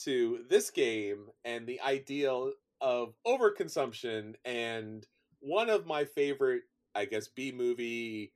[0.05, 5.07] to this game and the ideal of overconsumption and
[5.41, 6.63] one of my favorite,
[6.95, 8.33] I guess, B movie.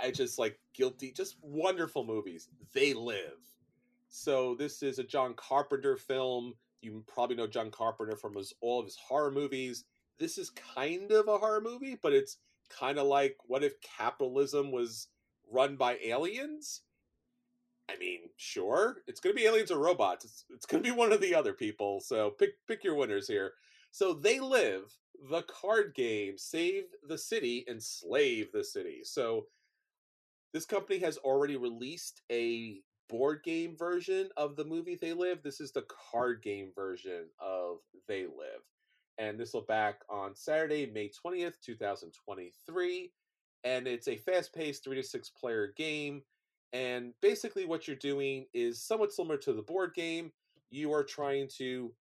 [0.00, 2.48] I just like guilty, just wonderful movies.
[2.74, 3.38] They live.
[4.08, 6.54] So this is a John Carpenter film.
[6.82, 9.84] You probably know John Carpenter from his all of his horror movies.
[10.18, 12.36] This is kind of a horror movie, but it's
[12.68, 15.08] kind of like what if capitalism was
[15.54, 16.82] run by aliens?
[17.90, 20.24] I mean, sure, it's going to be aliens or robots.
[20.24, 22.00] It's, it's going to be one of the other people.
[22.00, 23.54] So pick pick your winners here.
[23.92, 24.96] So they live
[25.30, 29.02] the card game, save the city and slave the city.
[29.04, 29.46] So
[30.52, 35.42] This company has already released a board game version of the movie They Live.
[35.44, 38.62] This is the card game version of They Live.
[39.18, 43.12] And this will back on Saturday, May 20th, 2023.
[43.64, 46.22] And it's a fast paced three to six player game.
[46.72, 50.32] And basically, what you're doing is somewhat similar to the board game.
[50.70, 51.92] You are trying to,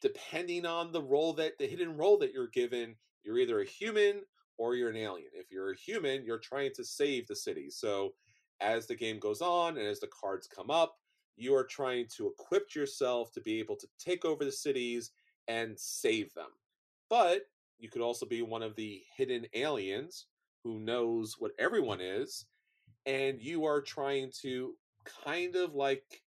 [0.00, 4.22] depending on the role that the hidden role that you're given, you're either a human
[4.58, 5.30] or you're an alien.
[5.32, 7.70] If you're a human, you're trying to save the city.
[7.70, 8.14] So
[8.60, 10.96] as the game goes on and as the cards come up,
[11.36, 15.10] you are trying to equip yourself to be able to take over the cities
[15.48, 16.50] and save them.
[17.10, 17.42] But
[17.78, 20.26] you could also be one of the hidden aliens
[20.64, 22.46] who knows what everyone is,
[23.06, 24.74] and you are trying to
[25.24, 26.22] kind of like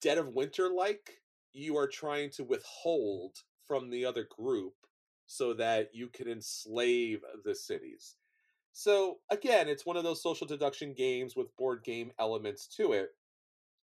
[0.00, 1.20] Dead of Winter like,
[1.52, 3.36] you are trying to withhold
[3.68, 4.72] from the other group
[5.26, 8.16] so that you can enslave the cities.
[8.72, 13.10] So again, it's one of those social deduction games with board game elements to it.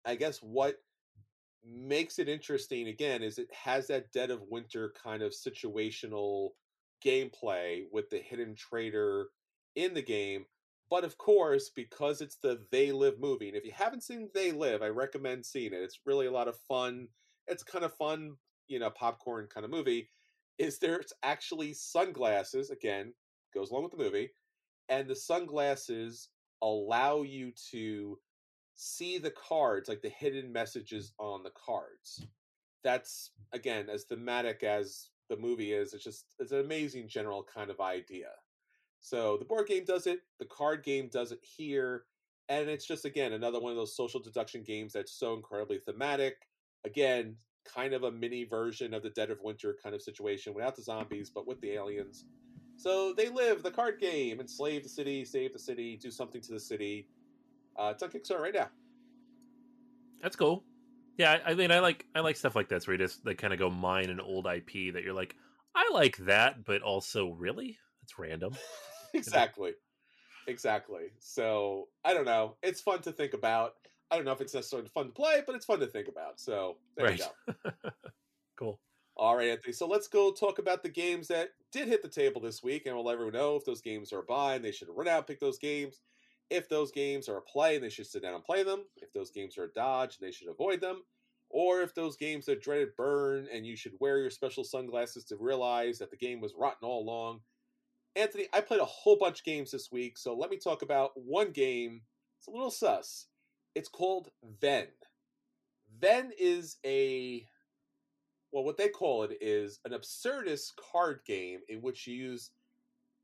[0.04, 0.78] I guess what
[1.64, 6.50] makes it interesting again is it has that dead of winter kind of situational
[7.06, 9.28] gameplay with the hidden traitor
[9.76, 10.46] in the game.
[10.90, 14.52] But of course, because it's the They Live movie, and if you haven't seen They
[14.52, 15.82] Live, I recommend seeing it.
[15.82, 17.08] It's really a lot of fun.
[17.48, 18.36] It's kind of fun,
[18.68, 20.10] you know, popcorn kind of movie.
[20.58, 23.14] Is there's actually sunglasses, again,
[23.54, 24.32] goes along with the movie,
[24.90, 26.28] and the sunglasses
[26.62, 28.20] allow you to
[28.76, 32.28] see the cards, like the hidden messages on the cards.
[32.84, 35.94] That's again as thematic as the movie is.
[35.94, 38.28] It's just it's an amazing general kind of idea.
[39.00, 42.04] So the board game does it, the card game does it here,
[42.50, 46.36] and it's just again another one of those social deduction games that's so incredibly thematic.
[46.86, 50.76] Again, kind of a mini version of the Dead of Winter kind of situation without
[50.76, 52.26] the zombies, but with the aliens.
[52.76, 56.52] So they live the card game, enslave the city, save the city, do something to
[56.54, 57.08] the city.
[57.78, 58.70] Uh, it's on Kickstarter right now.
[60.22, 60.64] That's cool.
[61.18, 63.54] Yeah, I, mean, I like I like stuff like this where you just like kind
[63.54, 65.36] of go mine an old IP that you're like,
[65.76, 68.56] I like that, but also really, it's random.
[69.14, 69.74] exactly,
[70.48, 71.12] exactly.
[71.20, 72.56] So I don't know.
[72.64, 73.74] It's fun to think about.
[74.10, 76.40] I don't know if it's necessarily fun to play, but it's fun to think about.
[76.40, 77.20] So there right.
[77.20, 77.72] you go.
[78.58, 78.80] cool.
[79.16, 79.74] All right, Anthony.
[79.74, 82.96] So let's go talk about the games that did hit the table this week, and
[82.96, 85.28] we'll let everyone know if those games are a buy and they should run out
[85.28, 86.02] pick those games.
[86.52, 88.84] If those games are a play they should sit down and play them.
[88.98, 91.04] If those games are a dodge they should avoid them.
[91.50, 95.38] Or if those games are dreaded burn and you should wear your special sunglasses to
[95.38, 97.40] realize that the game was rotten all along.
[98.16, 101.12] Anthony, I played a whole bunch of games this week, so let me talk about
[101.16, 102.02] one game.
[102.38, 103.28] It's a little sus.
[103.74, 104.88] It's called Venn.
[106.00, 107.46] Venn is a
[108.52, 112.52] well, what they call it is an absurdist card game in which you use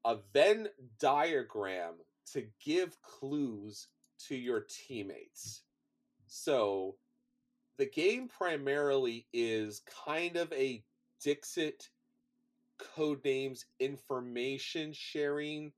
[0.05, 1.95] a Venn diagram
[2.33, 3.87] to give clues
[4.27, 5.63] to your teammates.
[6.27, 6.95] So
[7.77, 10.83] the game primarily is kind of a
[11.23, 11.89] Dixit
[12.79, 15.71] codenames information sharing,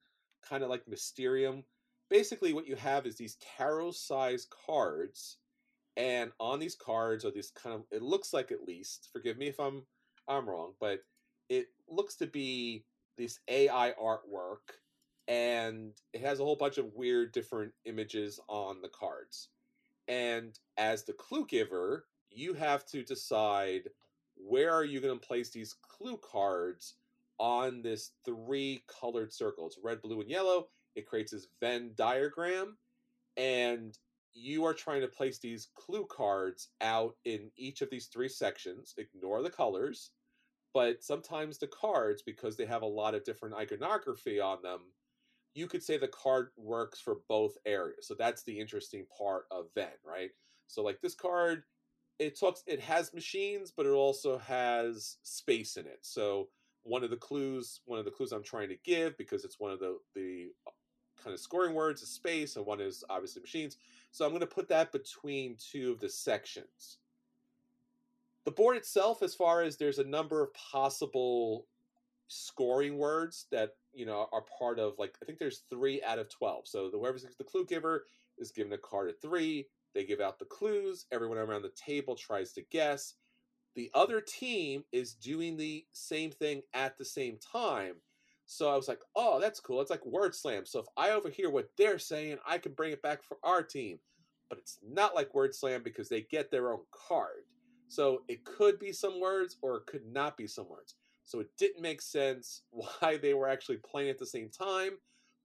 [0.47, 1.63] kind of like Mysterium.
[2.09, 5.37] Basically, what you have is these tarot size cards
[5.99, 9.47] and on these cards are these kind of it looks like at least forgive me
[9.47, 9.83] if i'm
[10.27, 10.99] i'm wrong but
[11.49, 12.85] it looks to be
[13.17, 14.77] this ai artwork
[15.29, 19.49] and it has a whole bunch of weird different images on the cards
[20.07, 23.83] and as the clue giver you have to decide
[24.35, 26.95] where are you going to place these clue cards
[27.39, 32.75] on this three colored circles red blue and yellow it creates this venn diagram
[33.37, 33.97] and
[34.33, 38.93] you are trying to place these clue cards out in each of these three sections.
[38.97, 40.11] Ignore the colors,
[40.73, 44.79] but sometimes the cards, because they have a lot of different iconography on them,
[45.53, 48.07] you could say the card works for both areas.
[48.07, 50.29] So that's the interesting part of Venn, right?
[50.67, 51.63] So like this card,
[52.19, 55.99] it talks it has machines, but it also has space in it.
[56.01, 56.49] So
[56.83, 59.71] one of the clues, one of the clues I'm trying to give, because it's one
[59.71, 60.71] of the the uh,
[61.23, 63.77] kind of scoring words is space, and one is obviously machines.
[64.11, 66.97] So I'm going to put that between two of the sections.
[68.45, 71.67] The board itself, as far as there's a number of possible
[72.29, 76.29] scoring words that you know are part of like I think there's three out of
[76.29, 76.67] twelve.
[76.67, 78.05] So the whoever's the clue giver
[78.37, 79.67] is given a card of three.
[79.93, 81.05] They give out the clues.
[81.11, 83.15] Everyone around the table tries to guess.
[83.75, 87.95] The other team is doing the same thing at the same time.
[88.45, 89.79] So I was like, oh, that's cool.
[89.81, 90.65] It's like word slam.
[90.65, 93.99] So if I overhear what they're saying, I can bring it back for our team.
[94.49, 97.45] But it's not like word slam because they get their own card.
[97.87, 100.95] So it could be some words or it could not be some words.
[101.29, 104.93] So it didn't make sense why they were actually playing at the same time.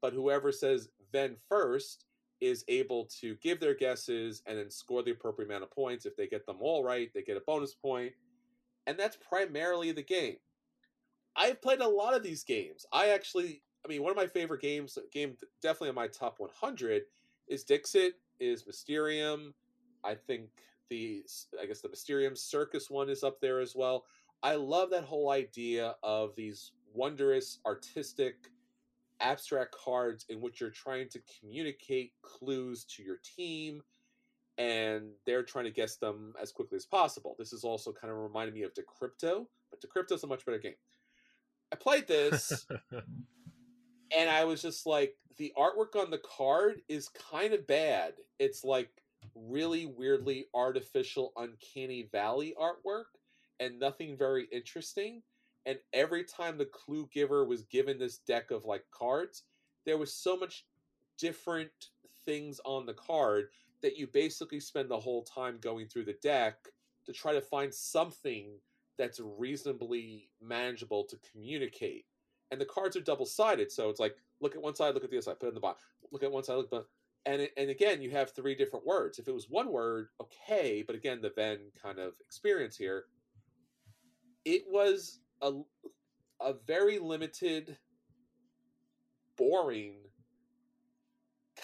[0.01, 2.07] But whoever says then first
[2.41, 6.07] is able to give their guesses and then score the appropriate amount of points.
[6.07, 8.13] If they get them all right, they get a bonus point.
[8.87, 10.37] And that's primarily the game.
[11.37, 12.87] I've played a lot of these games.
[12.93, 16.37] I actually, I mean, one of my favorite games, uh, game definitely on my top
[16.39, 17.03] 100,
[17.49, 19.53] is Dixit, is Mysterium.
[20.03, 20.49] I think
[20.91, 21.25] the,
[21.61, 24.05] I guess the Mysterium Circus one is up there as well.
[24.45, 28.51] I love that whole idea of these wondrous, artistic,
[29.21, 33.81] abstract cards in which you're trying to communicate clues to your team
[34.59, 37.35] and they're trying to guess them as quickly as possible.
[37.39, 40.75] This is also kind of reminding me of Decrypto, but Decrypto's a much better game.
[41.73, 47.55] I played this and I was just like, the artwork on the card is kind
[47.55, 48.13] of bad.
[48.39, 48.91] It's like
[49.35, 53.05] really weirdly artificial, uncanny valley artwork
[53.61, 55.23] and nothing very interesting.
[55.67, 59.45] And every time the clue giver was given this deck of like cards,
[59.87, 60.65] there was so much
[61.19, 61.71] different
[62.25, 63.49] things on the card
[63.83, 66.57] that you basically spend the whole time going through the deck
[67.07, 68.49] to try to find something
[68.99, 72.05] that's reasonably manageable to communicate.
[72.51, 75.11] And the cards are double sided, so it's like look at one side, look at
[75.11, 75.83] the other side, put it in the box.
[76.13, 76.87] Look at one side, look at the
[77.27, 79.19] and it, and again, you have three different words.
[79.19, 83.05] If it was one word, okay, but again, the Venn kind of experience here,
[84.45, 85.53] it was a
[86.41, 87.77] a very limited,
[89.37, 89.95] boring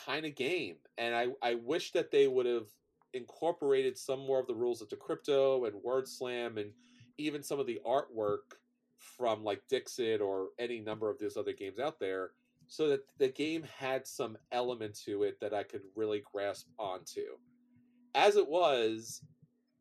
[0.07, 2.69] kind of game, and I I wish that they would have
[3.13, 6.71] incorporated some more of the rules of Decrypto and Word Slam and
[7.19, 8.57] even some of the artwork
[8.97, 12.31] from like Dixit or any number of these other games out there
[12.71, 17.37] so that the game had some element to it that I could really grasp onto.
[18.15, 19.23] As it was,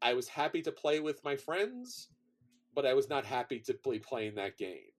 [0.02, 2.10] I was happy to play with my friends,
[2.76, 4.92] but I was not happy to be playing that game.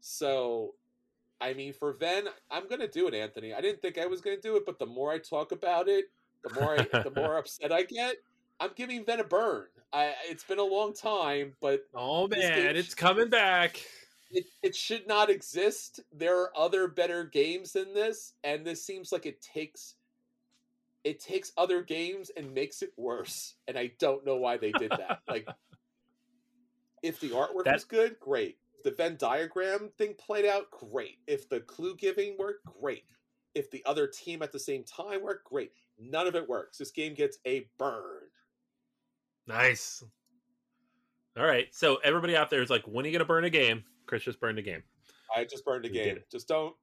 [0.00, 0.74] So,
[1.40, 3.52] I mean, for Venn, I'm going to do it, Anthony.
[3.54, 5.88] I didn't think I was going to do it, but the more I talk about
[5.88, 6.06] it,
[6.42, 8.16] the more I, the more upset I get.
[8.58, 9.66] I'm giving Venn a burn.
[9.92, 13.80] I, it's been a long time, but oh man, it's coming back
[14.30, 16.00] it, it should not exist.
[16.12, 19.94] There are other better games than this, and this seems like it takes
[21.02, 23.54] it takes other games and makes it worse.
[23.66, 25.20] And I don't know why they did that.
[25.28, 25.48] like
[27.02, 27.74] if the artwork that...
[27.74, 28.58] was good, great.
[28.76, 31.18] If the Venn diagram thing played out, great.
[31.26, 33.04] If the clue giving worked, great.
[33.54, 35.72] If the other team at the same time worked, great.
[35.98, 36.78] None of it works.
[36.78, 38.22] This game gets a burn.
[39.46, 40.02] Nice.
[41.36, 41.66] All right.
[41.72, 43.84] So everybody out there is like, when are you going to burn a game?
[44.06, 44.82] Chris just burned a game.
[45.36, 46.18] I just burned a game.
[46.30, 46.74] Just don't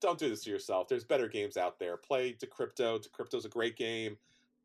[0.00, 0.88] don't do this to yourself.
[0.88, 1.96] There's better games out there.
[1.96, 3.02] Play Decrypto.
[3.02, 4.16] Decrypto's a great game.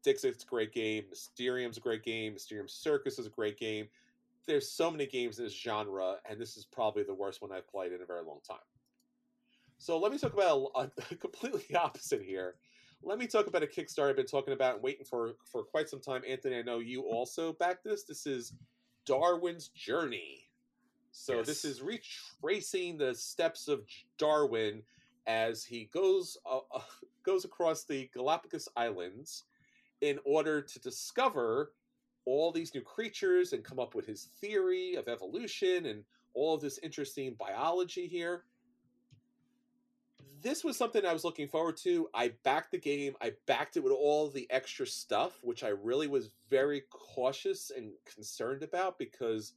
[0.04, 1.04] Dixit's a great game.
[1.10, 2.34] Mysterium's a great game.
[2.34, 3.88] Mysterium Circus is a great game.
[4.48, 7.68] There's so many games in this genre, and this is probably the worst one I've
[7.68, 8.58] played in a very long time.
[9.78, 12.56] So let me talk about a, a completely opposite here.
[13.04, 15.90] Let me talk about a Kickstarter I've been talking about and waiting for for quite
[15.90, 16.22] some time.
[16.28, 18.04] Anthony, I know you also backed this.
[18.04, 18.54] This is
[19.06, 20.50] Darwin's Journey.
[21.12, 21.48] So yes.
[21.48, 23.82] this is retracing the steps of
[24.18, 24.84] Darwin
[25.28, 26.82] as he goes uh, uh,
[27.24, 29.46] goes across the Galapagos Islands
[30.02, 31.74] in order to discover
[32.26, 36.04] all these new creatures and come up with his theory of evolution and
[36.34, 38.44] all of this interesting biology here.
[40.42, 42.10] This was something I was looking forward to.
[42.14, 43.16] I backed the game.
[43.22, 47.92] I backed it with all the extra stuff, which I really was very cautious and
[48.06, 49.54] concerned about because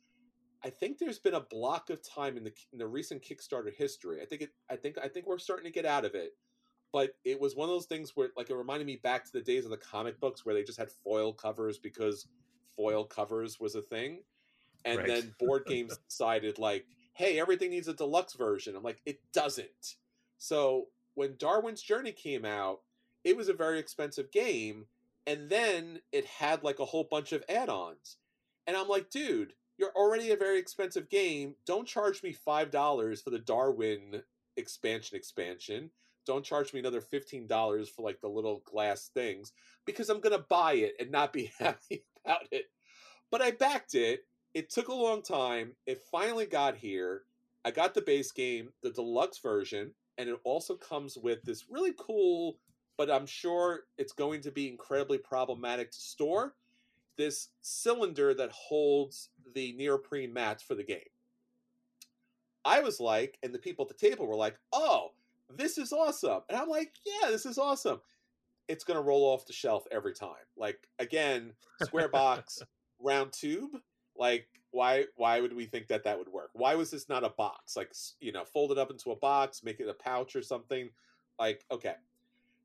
[0.62, 4.21] I think there's been a block of time in the in the recent Kickstarter history.
[4.21, 4.51] I think it.
[4.71, 6.33] I think I think we're starting to get out of it.
[6.93, 9.41] But it was one of those things where, like, it reminded me back to the
[9.41, 12.29] days of the comic books where they just had foil covers because
[12.77, 14.20] foil covers was a thing,
[14.85, 15.07] and right.
[15.07, 18.77] then board games decided like, hey, everything needs a deluxe version.
[18.77, 19.97] I'm like, it doesn't.
[20.39, 22.81] So when Darwin's Journey came out,
[23.22, 24.87] it was a very expensive game,
[25.27, 28.16] and then it had like a whole bunch of add-ons,
[28.66, 31.55] and I'm like, dude you're already a very expensive game.
[31.66, 34.22] Don't charge me five dollars for the Darwin
[34.57, 35.91] expansion expansion.
[36.27, 39.53] Don't charge me another fifteen dollars for like the little glass things
[39.85, 42.66] because I'm gonna buy it and not be happy about it.
[43.31, 44.27] But I backed it.
[44.55, 45.72] It took a long time.
[45.87, 47.22] It finally got here.
[47.64, 51.95] I got the base game, the deluxe version, and it also comes with this really
[51.99, 52.59] cool,
[52.97, 56.55] but I'm sure it's going to be incredibly problematic to store
[57.16, 60.99] this cylinder that holds the neoprene mats for the game.
[62.64, 65.12] I was like, and the people at the table were like, oh,
[65.51, 66.41] this is awesome.
[66.49, 68.01] And I'm like, yeah, this is awesome.
[68.69, 70.47] It's going to roll off the shelf every time.
[70.57, 71.53] Like, again,
[71.83, 72.62] square box,
[73.01, 73.71] round tube.
[74.17, 76.51] Like, why why would we think that that would work?
[76.53, 77.77] Why was this not a box?
[77.77, 80.91] Like, you know, fold it up into a box, make it a pouch or something.
[81.39, 81.95] Like, okay.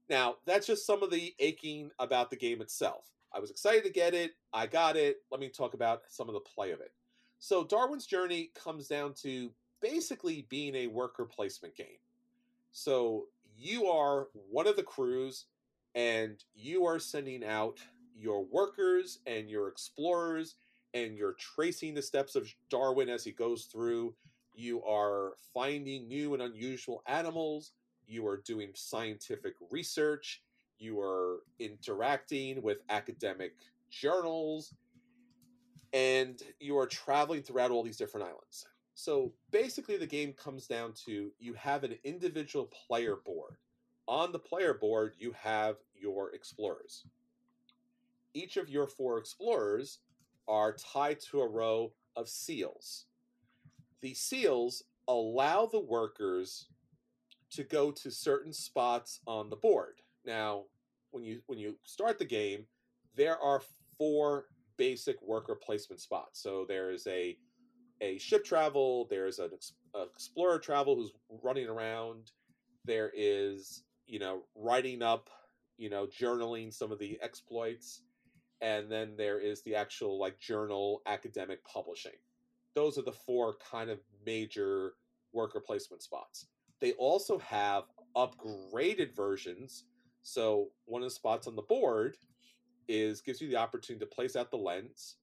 [0.09, 3.11] Now, that's just some of the aching about the game itself.
[3.31, 4.31] I was excited to get it.
[4.51, 5.17] I got it.
[5.31, 6.91] Let me talk about some of the play of it.
[7.37, 11.99] So, Darwin's Journey comes down to basically being a worker placement game.
[12.71, 13.25] So,
[13.55, 15.45] you are one of the crews
[15.99, 17.77] and you are sending out
[18.15, 20.55] your workers and your explorers
[20.93, 24.15] and you're tracing the steps of Darwin as he goes through.
[24.53, 27.73] You are finding new and unusual animals.
[28.07, 30.41] You are doing scientific research.
[30.77, 33.55] You are interacting with academic
[33.91, 34.73] journals.
[35.91, 38.65] And you are traveling throughout all these different islands.
[38.93, 43.57] So basically, the game comes down to you have an individual player board.
[44.07, 47.05] On the player board, you have your explorers.
[48.33, 49.99] Each of your four explorers
[50.47, 53.05] are tied to a row of seals.
[54.01, 56.67] The seals allow the workers
[57.51, 60.01] to go to certain spots on the board.
[60.25, 60.65] Now,
[61.11, 62.65] when you when you start the game,
[63.15, 63.61] there are
[63.97, 64.45] four
[64.77, 66.41] basic worker placement spots.
[66.41, 67.37] So there is a
[68.01, 69.49] a ship travel, there's an
[70.13, 71.11] explorer travel who's
[71.43, 72.31] running around,
[72.85, 75.29] there is, you know, writing up,
[75.79, 78.01] you know, journaling some of the exploits
[78.61, 82.19] and then there is the actual like journal academic publishing.
[82.75, 84.93] Those are the four kind of major
[85.33, 86.47] worker placement spots.
[86.81, 87.83] They also have
[88.15, 89.85] upgraded versions.
[90.23, 92.17] So one of the spots on the board
[92.87, 95.15] is gives you the opportunity to place out the lens.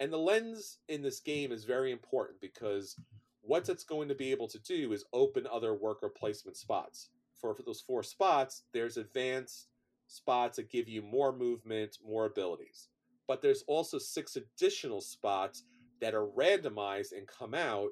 [0.00, 2.96] And the lens in this game is very important because
[3.42, 7.10] what it's going to be able to do is open other worker placement spots.
[7.40, 9.68] For, for those four spots, there's advanced
[10.12, 12.88] spots that give you more movement, more abilities.
[13.26, 15.64] But there's also six additional spots
[16.00, 17.90] that are randomized and come out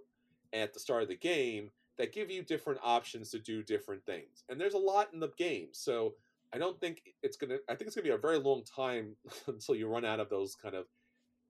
[0.53, 4.45] at the start of the game that give you different options to do different things.
[4.49, 5.69] And there's a lot in the game.
[5.73, 6.15] So
[6.53, 8.65] I don't think it's going to I think it's going to be a very long
[8.65, 9.17] time
[9.47, 10.87] until you run out of those kind of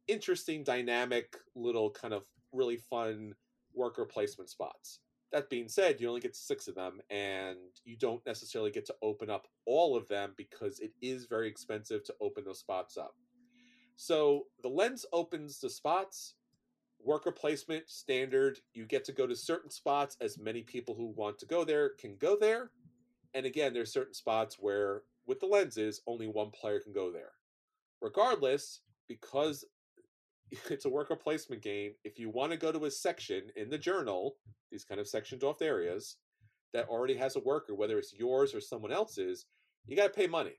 [0.08, 3.34] interesting dynamic little kind of really fun
[3.74, 5.00] worker placement spots.
[5.32, 8.94] That being said, you only get six of them, and you don't necessarily get to
[9.00, 13.14] open up all of them because it is very expensive to open those spots up.
[13.96, 16.34] So the lens opens the spots,
[16.98, 18.58] worker placement standard.
[18.74, 21.90] You get to go to certain spots as many people who want to go there
[21.90, 22.70] can go there.
[23.34, 27.32] And again, there's certain spots where with the lenses, only one player can go there.
[28.00, 29.64] Regardless, because
[30.70, 31.92] it's a worker placement game.
[32.04, 34.36] If you want to go to a section in the journal,
[34.70, 36.16] these kind of sectioned off areas
[36.72, 39.46] that already has a worker, whether it's yours or someone else's,
[39.86, 40.54] you got to pay money.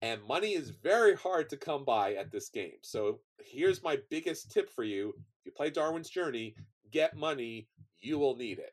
[0.00, 2.78] And money is very hard to come by at this game.
[2.82, 5.08] So here's my biggest tip for you.
[5.40, 6.54] If you play Darwin's Journey,
[6.92, 7.68] get money,
[8.00, 8.72] you will need it.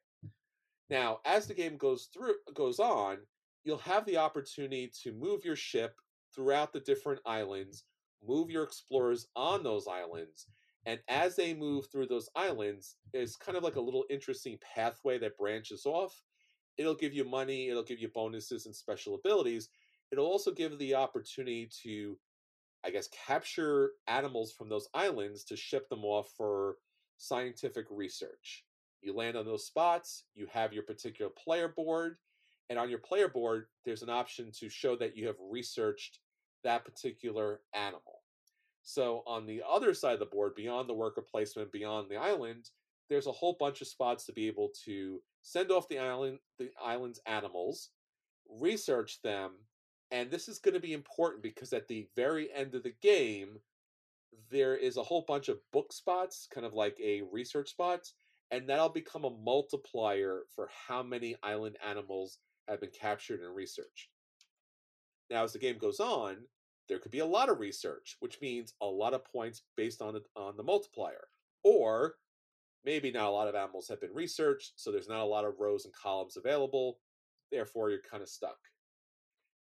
[0.90, 3.18] Now, as the game goes through goes on,
[3.64, 5.96] you'll have the opportunity to move your ship
[6.34, 7.86] throughout the different islands
[8.26, 10.48] move your explorers on those islands.
[10.86, 15.18] And as they move through those islands, it's kind of like a little interesting pathway
[15.20, 16.22] that branches off.
[16.78, 19.70] It'll give you money, it'll give you bonuses and special abilities.
[20.12, 22.18] It'll also give the opportunity to,
[22.86, 26.76] I guess, capture animals from those islands to ship them off for
[27.18, 28.66] scientific research.
[29.02, 32.18] You land on those spots, you have your particular player board,
[32.70, 36.20] and on your player board, there's an option to show that you have researched
[36.66, 38.22] that particular animal.
[38.84, 42.70] So on the other side of the board, beyond the worker placement, beyond the island,
[43.10, 46.70] there's a whole bunch of spots to be able to send off the island, the
[46.84, 47.90] island's animals,
[48.50, 49.52] research them,
[50.12, 53.58] and this is going to be important because at the very end of the game,
[54.52, 58.14] there is a whole bunch of book spots, kind of like a research spots,
[58.52, 64.10] and that'll become a multiplier for how many island animals have been captured and researched.
[65.30, 66.38] Now, as the game goes on,
[66.88, 70.14] there could be a lot of research, which means a lot of points based on
[70.14, 71.28] the, on the multiplier.
[71.64, 72.16] Or
[72.86, 75.60] maybe not a lot of animals have been researched, so there's not a lot of
[75.60, 77.00] rows and columns available.
[77.52, 78.58] Therefore, you're kind of stuck.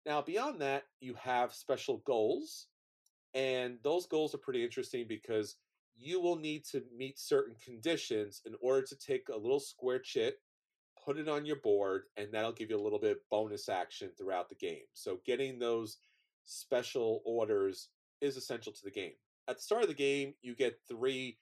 [0.04, 2.68] Now, beyond that, you have special goals,
[3.34, 5.56] and those goals are pretty interesting because
[5.96, 10.36] you will need to meet certain conditions in order to take a little square chit,
[11.02, 14.10] put it on your board, and that'll give you a little bit of bonus action
[14.16, 14.84] throughout the game.
[14.92, 15.96] So, getting those
[16.46, 17.88] special orders
[18.20, 19.12] is essential to the game.
[19.48, 21.38] At the start of the game, you get three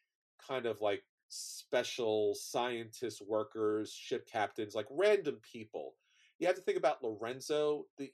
[0.47, 5.95] kind of like special scientist workers, ship captains, like random people.
[6.39, 7.87] You have to think about Lorenzo.
[7.99, 8.11] The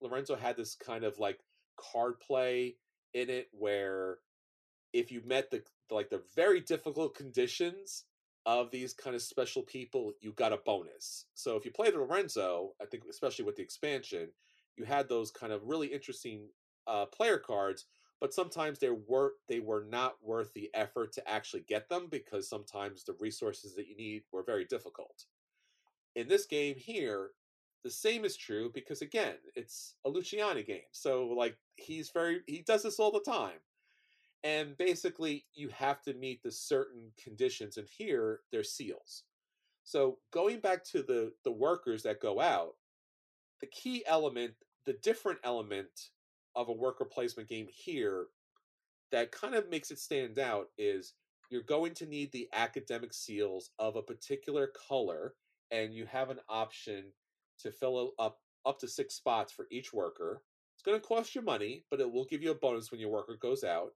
[0.00, 1.40] Lorenzo had this kind of like
[1.76, 2.76] card play
[3.14, 4.18] in it where
[4.92, 8.04] if you met the like the very difficult conditions
[8.46, 11.26] of these kind of special people, you got a bonus.
[11.34, 14.28] So if you played Lorenzo, I think especially with the expansion,
[14.78, 16.48] you had those kind of really interesting
[16.86, 17.86] uh, player cards,
[18.20, 22.48] but sometimes they were they were not worth the effort to actually get them because
[22.48, 25.24] sometimes the resources that you need were very difficult.
[26.14, 27.30] In this game here,
[27.84, 30.80] the same is true because again, it's a Luciani game.
[30.92, 33.58] So like he's very he does this all the time.
[34.44, 39.24] And basically you have to meet the certain conditions and here they're seals.
[39.84, 42.74] So going back to the the workers that go out,
[43.60, 44.54] the key element,
[44.88, 46.08] the different element
[46.56, 48.28] of a worker placement game here
[49.12, 51.12] that kind of makes it stand out is
[51.50, 55.34] you're going to need the academic seals of a particular color
[55.70, 57.04] and you have an option
[57.60, 60.42] to fill up up to six spots for each worker.
[60.74, 63.10] It's going to cost you money, but it will give you a bonus when your
[63.10, 63.90] worker goes out.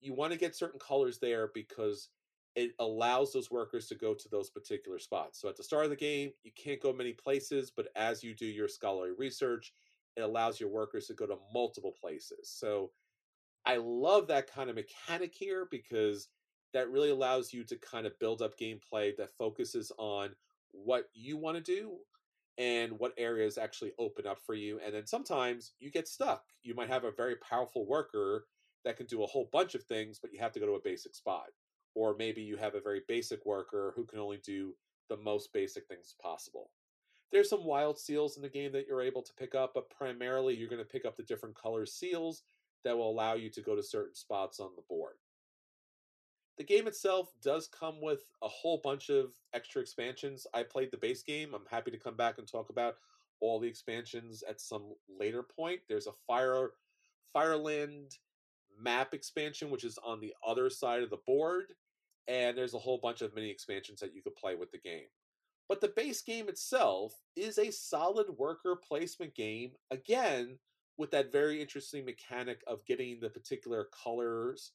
[0.00, 2.08] You want to get certain colors there because
[2.56, 5.40] it allows those workers to go to those particular spots.
[5.40, 8.34] So at the start of the game, you can't go many places, but as you
[8.34, 9.72] do your scholarly research,
[10.16, 12.50] it allows your workers to go to multiple places.
[12.50, 12.90] So
[13.66, 16.28] I love that kind of mechanic here because
[16.72, 20.30] that really allows you to kind of build up gameplay that focuses on
[20.72, 21.96] what you want to do
[22.58, 24.80] and what areas actually open up for you.
[24.84, 26.44] And then sometimes you get stuck.
[26.62, 28.46] You might have a very powerful worker
[28.84, 30.82] that can do a whole bunch of things, but you have to go to a
[30.82, 31.46] basic spot.
[31.94, 34.74] Or maybe you have a very basic worker who can only do
[35.08, 36.70] the most basic things possible.
[37.32, 40.54] There's some wild seals in the game that you're able to pick up, but primarily
[40.54, 42.42] you're going to pick up the different color seals
[42.84, 45.14] that will allow you to go to certain spots on the board.
[46.56, 50.46] The game itself does come with a whole bunch of extra expansions.
[50.54, 51.52] I played the base game.
[51.52, 52.94] I'm happy to come back and talk about
[53.40, 55.80] all the expansions at some later point.
[55.88, 56.70] There's a Fire
[57.34, 58.16] Fireland
[58.80, 61.64] map expansion, which is on the other side of the board,
[62.28, 65.08] and there's a whole bunch of mini expansions that you could play with the game.
[65.68, 70.58] But the base game itself is a solid worker placement game, again,
[70.98, 74.72] with that very interesting mechanic of getting the particular colors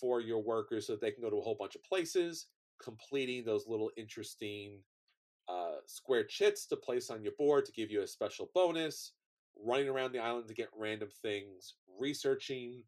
[0.00, 2.46] for your workers so they can go to a whole bunch of places,
[2.82, 4.78] completing those little interesting
[5.48, 9.12] uh, square chits to place on your board to give you a special bonus,
[9.62, 12.82] running around the island to get random things, researching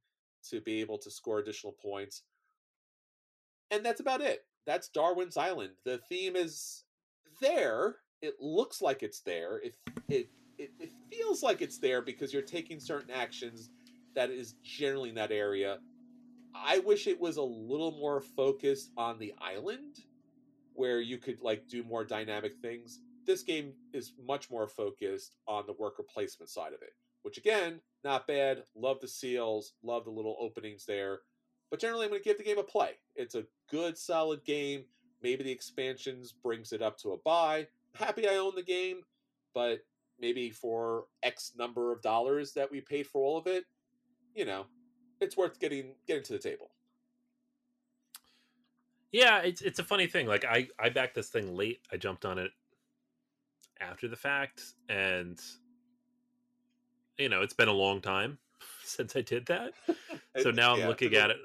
[0.49, 2.23] to be able to score additional points.
[3.71, 4.45] And that's about it.
[4.67, 5.73] That's Darwin's Island.
[5.85, 6.84] The theme is
[7.45, 7.97] there.
[8.23, 9.59] It looks like it's there.
[9.59, 9.77] It,
[10.09, 10.29] it,
[10.59, 13.71] it, it feels like it's there because you're taking certain actions
[14.15, 15.79] that is generally in that area
[16.55, 20.05] I wish it was a little more focused on the island
[20.75, 23.01] where you could like do more dynamic things.
[23.27, 26.93] This game is much more focused on the worker placement side of it,
[27.23, 28.65] which again, not bad.
[28.77, 31.21] Love the seals, love the little openings there.
[31.71, 32.93] But generally I'm going to give the game a play.
[33.17, 34.85] It's a good solid game.
[35.25, 37.67] Maybe the expansions brings it up to a buy.
[37.95, 38.99] Happy I own the game,
[39.55, 39.83] but
[40.21, 43.65] maybe for X number of dollars that we paid for all of it,
[44.35, 44.67] you know,
[45.23, 46.73] it's worth getting getting to the table.
[49.13, 50.27] Yeah, it's it's a funny thing.
[50.27, 51.81] Like I I backed this thing late.
[51.91, 52.51] I jumped on it
[53.81, 55.41] after the fact, and
[57.17, 58.37] you know it's been a long time
[58.85, 59.73] since I did that.
[60.43, 61.39] so now I'm looking at it.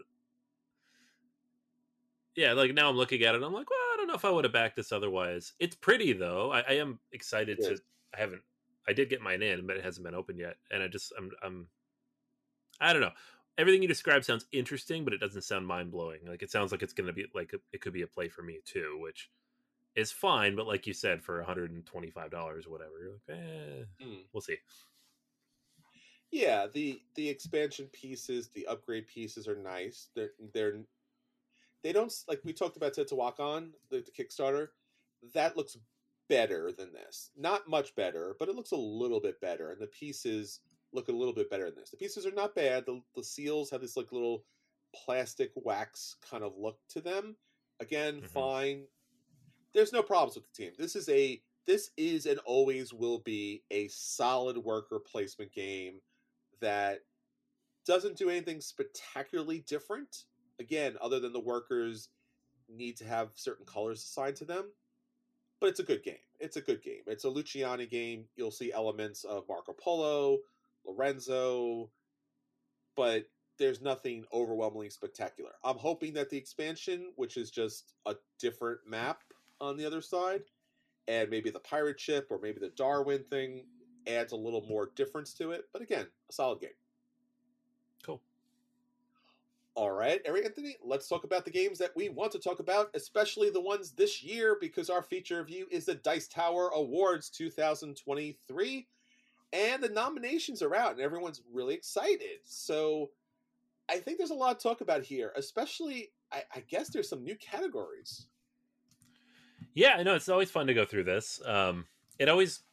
[2.39, 3.43] Yeah, like now I'm looking at it.
[3.43, 5.51] I'm like, well, I don't know if I would have backed this otherwise.
[5.59, 6.53] It's pretty though.
[6.53, 7.77] I, I am excited to.
[8.15, 8.41] I haven't.
[8.87, 11.31] I did get mine in, but it hasn't been open yet, and I just I'm
[11.43, 11.67] I'm.
[12.79, 13.11] I don't know
[13.57, 16.21] everything you describe sounds interesting, but it doesn't sound mind blowing.
[16.25, 18.41] Like it sounds like it's going to be like it could be a play for
[18.41, 19.29] me too, which
[19.95, 20.55] is fine.
[20.55, 23.83] But like you said, for one hundred and twenty five dollars, whatever, you're like, eh,
[24.05, 24.21] mm.
[24.31, 24.55] we'll see.
[26.31, 30.07] Yeah, the the expansion pieces, the upgrade pieces are nice.
[30.15, 30.77] They're they're
[31.83, 34.67] they don't like we talked about Teotihuacan, the, the Kickstarter.
[35.33, 35.77] That looks
[36.29, 37.31] better than this.
[37.35, 39.71] Not much better, but it looks a little bit better.
[39.71, 40.59] And the pieces
[40.93, 41.91] look a little bit better than this.
[41.91, 42.85] The pieces are not bad.
[42.85, 44.45] The, the seals have this like little
[44.95, 47.35] plastic wax kind of look to them.
[47.79, 48.25] Again, mm-hmm.
[48.25, 48.83] fine.
[49.73, 50.73] There's no problems with the team.
[50.77, 55.99] This is a this is and always will be a solid worker placement game
[56.61, 57.01] that
[57.85, 60.25] doesn't do anything spectacularly different.
[60.59, 62.09] Again, other than the workers
[62.67, 64.71] need to have certain colors assigned to them.
[65.59, 66.15] But it's a good game.
[66.39, 67.01] It's a good game.
[67.07, 68.25] It's a Luciani game.
[68.35, 70.39] You'll see elements of Marco Polo,
[70.85, 71.89] Lorenzo,
[72.95, 73.25] but
[73.57, 75.51] there's nothing overwhelmingly spectacular.
[75.63, 79.21] I'm hoping that the expansion, which is just a different map
[79.59, 80.43] on the other side,
[81.07, 83.65] and maybe the pirate ship or maybe the Darwin thing
[84.07, 85.65] adds a little more difference to it.
[85.73, 86.69] But again, a solid game.
[89.79, 92.89] All right, Eric Anthony, let's talk about the games that we want to talk about,
[92.95, 98.87] especially the ones this year, because our feature review is the Dice Tower Awards 2023.
[99.53, 102.39] and the nominations are out, and everyone's really excited.
[102.43, 103.11] So
[103.89, 106.11] I think there's a lot to talk about here, especially.
[106.29, 108.27] I, I guess there's some new categories.
[109.73, 111.41] Yeah, I know it's always fun to go through this.
[111.45, 111.85] Um,
[112.19, 112.63] it always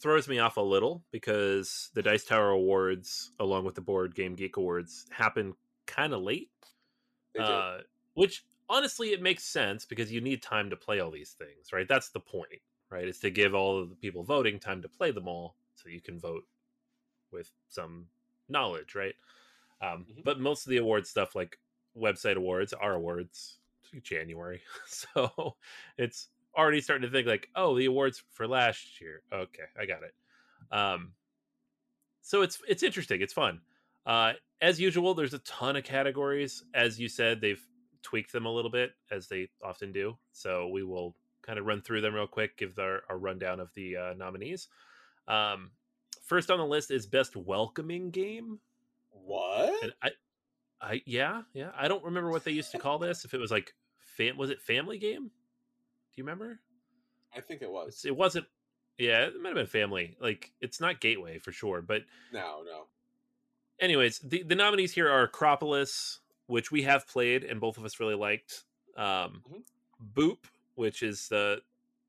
[0.00, 4.36] throws me off a little because the Dice Tower Awards, along with the Board Game
[4.36, 5.54] Geek Awards, happen
[5.86, 6.50] kind of late.
[7.38, 7.80] Uh,
[8.14, 11.88] which honestly, it makes sense because you need time to play all these things, right?
[11.88, 13.08] That's the point, right?
[13.08, 16.00] Is to give all of the people voting time to play them all so you
[16.00, 16.44] can vote
[17.32, 18.08] with some
[18.48, 19.14] knowledge, right?
[19.80, 20.24] Um, Mhm.
[20.24, 21.60] But most of the award stuff, like
[21.96, 23.60] website awards, are awards
[24.02, 25.56] January, so
[25.98, 29.22] it's already starting to think like, oh, the awards for last year.
[29.32, 30.14] Okay, I got it.
[30.70, 31.14] Um,
[32.22, 33.20] so it's it's interesting.
[33.20, 33.60] It's fun.
[34.06, 36.64] Uh, as usual, there's a ton of categories.
[36.74, 37.62] As you said, they've
[38.02, 40.16] tweaked them a little bit as they often do.
[40.32, 43.72] So we will kind of run through them real quick, give our, our rundown of
[43.74, 44.68] the uh, nominees.
[45.28, 45.70] Um,
[46.22, 48.58] first on the list is best welcoming game.
[49.10, 49.82] What?
[49.82, 50.10] And I,
[50.80, 51.70] I yeah, yeah.
[51.76, 53.24] I don't remember what they used to call this.
[53.24, 55.24] If it was like, fam- was it family game?
[55.24, 55.30] Do
[56.16, 56.60] you remember?
[57.34, 57.88] I think it was.
[57.88, 58.46] It's, it wasn't.
[58.98, 60.16] Yeah, it might have been family.
[60.20, 62.02] Like it's not Gateway for sure, but
[62.32, 62.84] No, no.
[63.80, 68.00] Anyways, the the nominees here are Acropolis, which we have played and both of us
[68.00, 68.64] really liked.
[68.96, 69.62] Um, Mhm.
[70.14, 70.38] Boop,
[70.74, 71.62] which is the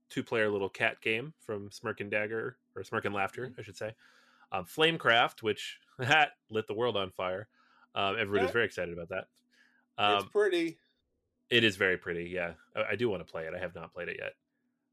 [0.09, 3.77] two player little cat game from Smirk and Dagger or Smirk and Laughter, I should
[3.77, 3.93] say.
[4.51, 5.79] Um, Flamecraft, which
[6.49, 7.47] lit the world on fire.
[7.95, 9.27] Um, everybody was very excited about that.
[9.97, 10.77] Um, it's pretty.
[11.49, 12.25] it is very pretty.
[12.25, 13.53] Yeah, I, I do want to play it.
[13.55, 14.33] I have not played it yet.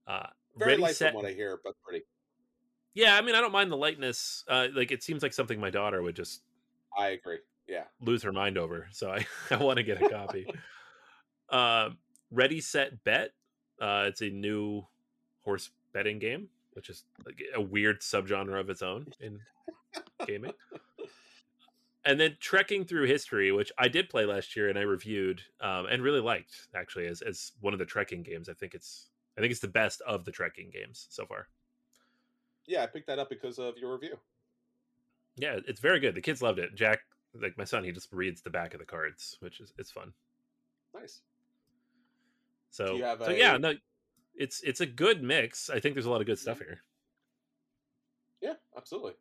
[0.07, 2.05] Uh, Very Ready light Set from what I hear, but pretty.
[2.95, 4.45] Yeah, I mean, I don't mind the lightness.
[4.49, 6.43] Uh, like, it seems like something my daughter would just
[6.97, 7.39] I agree.
[7.69, 7.85] Yeah.
[8.01, 8.89] lose her mind over.
[8.93, 10.47] So I, I want to get a copy.
[11.51, 11.99] um,
[12.31, 13.33] Ready, Set, Bet.
[13.81, 14.87] Uh, it's a new
[15.43, 19.41] horse betting game, which is like a weird subgenre of its own in
[20.27, 20.53] gaming.
[22.05, 25.87] And then Trekking Through History, which I did play last year and I reviewed um,
[25.87, 28.49] and really liked actually as, as one of the trekking games.
[28.49, 31.49] I think it's I think it's the best of the trekking games so far.
[32.67, 34.19] Yeah, I picked that up because of your review.
[35.37, 36.15] Yeah, it's very good.
[36.15, 36.75] The kids loved it.
[36.75, 37.01] Jack,
[37.41, 40.13] like my son, he just reads the back of the cards, which is it's fun.
[40.95, 41.21] Nice.
[42.71, 43.75] So, so yeah, no,
[44.35, 45.71] it's it's a good mix.
[45.71, 46.83] I think there's a lot of good stuff here.
[48.41, 49.13] Yeah, absolutely.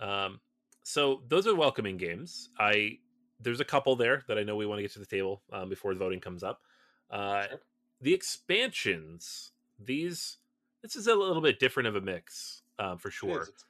[0.00, 0.40] Um,
[0.82, 2.50] so those are welcoming games.
[2.58, 2.98] I
[3.40, 5.68] there's a couple there that I know we want to get to the table um,
[5.68, 6.60] before the voting comes up.
[7.10, 7.60] Uh, Sure.
[8.00, 10.38] The expansions, these
[10.82, 13.42] this is a little bit different of a mix um, for sure.
[13.42, 13.64] It's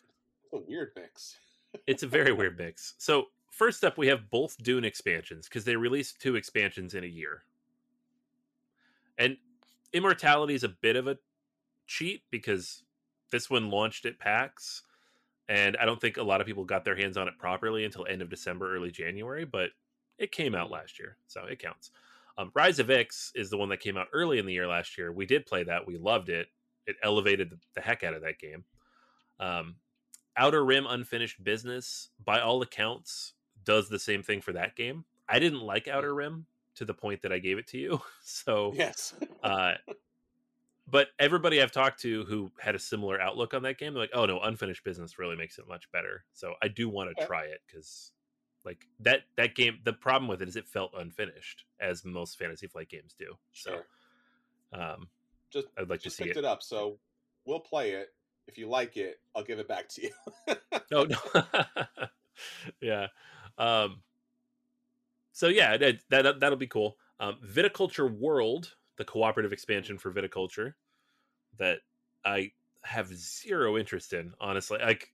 [0.54, 1.36] a weird mix.
[1.86, 2.94] it's a very weird mix.
[2.98, 7.08] So first up, we have both Dune expansions because they released two expansions in a
[7.08, 7.42] year,
[9.18, 9.36] and
[9.92, 11.18] Immortality is a bit of a
[11.86, 12.82] cheat because
[13.30, 14.82] this one launched at PAX,
[15.48, 18.06] and I don't think a lot of people got their hands on it properly until
[18.06, 19.44] end of December, early January.
[19.44, 19.70] But
[20.18, 21.90] it came out last year, so it counts.
[22.36, 24.98] Um, Rise of Ix is the one that came out early in the year last
[24.98, 25.12] year.
[25.12, 25.86] We did play that.
[25.86, 26.48] We loved it.
[26.86, 28.64] It elevated the, heck out of that game.
[29.38, 29.76] Um,
[30.36, 35.04] Outer Rim Unfinished Business, by all accounts, does the same thing for that game.
[35.28, 38.00] I didn't like Outer Rim to the point that I gave it to you.
[38.26, 39.14] So, Yes.
[39.42, 39.74] uh,
[40.90, 44.10] but everybody I've talked to who had a similar outlook on that game, they're like,
[44.14, 47.26] "Oh no, Unfinished Business really makes it much better." So I do want to Okay.
[47.26, 48.12] try it because,
[48.64, 52.66] like that that game, the problem with it is it felt unfinished, as most Fantasy
[52.66, 53.36] Flight games do.
[53.52, 53.84] Sure.
[54.72, 55.08] So, um,
[55.50, 56.40] Just I'd like to just see picked it.
[56.40, 56.44] it.
[56.46, 56.98] up, so
[57.44, 58.08] we'll play it.
[58.46, 60.10] If you like it, I'll give it back to you.
[60.92, 61.16] Oh no.
[62.80, 63.06] yeah.
[63.58, 64.02] Um
[65.32, 66.96] so yeah, that, that that'll be cool.
[67.18, 70.74] Um Viticulture World, the cooperative expansion for viticulture
[71.58, 71.78] that
[72.24, 74.78] I have zero interest in, honestly.
[74.78, 75.12] Like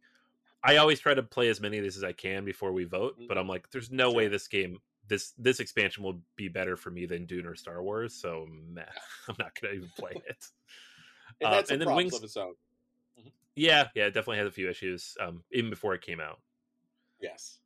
[0.62, 3.16] I always try to play as many of these as I can before we vote,
[3.28, 4.78] but I'm like there's no way this game
[5.08, 8.82] this this expansion will be better for me than Dune or Star Wars, so meh,
[9.28, 10.46] I'm not going to even play it.
[11.40, 12.54] and Uh, and then problem Wings- of its own.
[13.56, 16.40] Yeah, yeah, it definitely has a few issues um even before it came out.
[17.20, 17.58] Yes.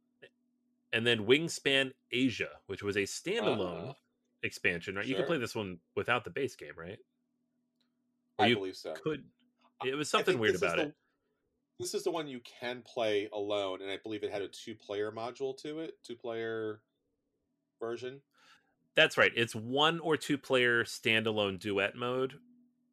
[0.92, 3.92] and then Wingspan Asia, which was a standalone Uh-huh.
[4.44, 5.06] expansion, right?
[5.06, 6.98] You could play this one without the base game, right?
[8.38, 8.94] Or I believe so.
[8.94, 9.24] Could
[9.84, 10.94] it was something weird about the- it?
[11.80, 15.10] This is the one you can play alone, and I believe it had a two-player
[15.10, 16.80] module to it, two-player
[17.80, 18.22] version.
[18.94, 19.32] That's right.
[19.34, 22.38] It's one or two player standalone duet mode,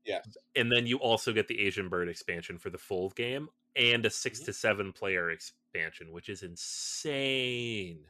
[0.06, 0.36] Yes.
[0.56, 4.10] and then you also get the Asian Bird expansion for the full game and a
[4.10, 4.45] 6 Mhm.
[4.45, 8.06] to seven player expansion, which is insane.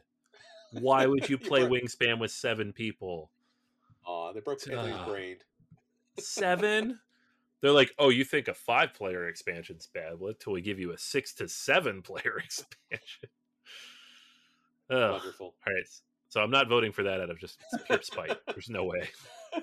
[0.72, 3.30] Why would you play broke- Wingspan with seven people?
[4.06, 5.06] Aw, they broke Anthony's Ah.
[5.06, 5.36] brain.
[6.18, 6.98] Seven?
[7.60, 10.18] They're like, oh, you think a five player expansion's bad?
[10.18, 13.28] Wait till we give you a six to seven player expansion.
[14.90, 15.12] Ugh.
[15.12, 15.54] Wonderful.
[15.66, 15.86] All right.
[16.28, 18.36] So I'm not voting for that out of just pure spite.
[18.46, 19.10] There's no way.
[19.54, 19.62] Yeah,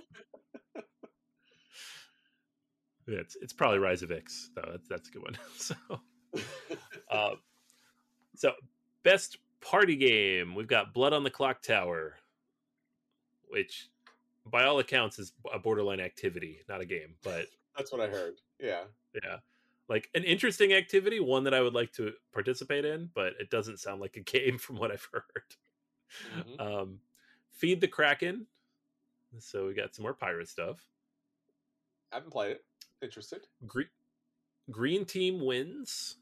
[3.18, 4.68] it's it's probably Rise of Ix, though.
[4.72, 5.38] That's that's a good one.
[5.58, 5.76] so,
[7.12, 7.36] uh,
[8.36, 8.54] so
[9.04, 12.16] best party game, we've got Blood on the Clock Tower,
[13.50, 13.90] which,
[14.46, 17.16] by all accounts, is a borderline activity, not a game.
[17.24, 17.48] But
[17.78, 18.36] That's what I heard.
[18.60, 18.84] Yeah.
[19.24, 19.38] yeah,
[19.88, 23.80] like an interesting activity, one that I would like to participate in, but it doesn't
[23.80, 25.56] sound like a game from what I've heard.
[26.38, 26.60] Mhm.
[26.60, 27.00] Um,
[27.52, 28.48] Feed the Kraken.
[29.40, 30.84] So we got some more pirate stuff.
[32.12, 32.66] I haven't played it.
[33.02, 33.48] Interested?
[33.66, 33.88] Green
[34.72, 36.18] Green Team wins.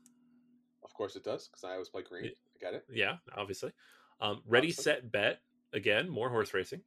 [0.84, 2.25] Of course it does, because I always play green.
[2.25, 2.86] I get it.
[2.91, 3.71] Yeah, obviously.
[4.21, 4.84] Um, ready, Awesome.
[4.84, 5.41] set, bet.
[5.73, 6.82] Again, more horse racing.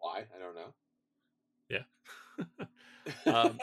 [0.00, 0.24] Why?
[0.34, 0.74] I don't know.
[1.68, 2.66] Yeah.
[3.26, 3.58] Um,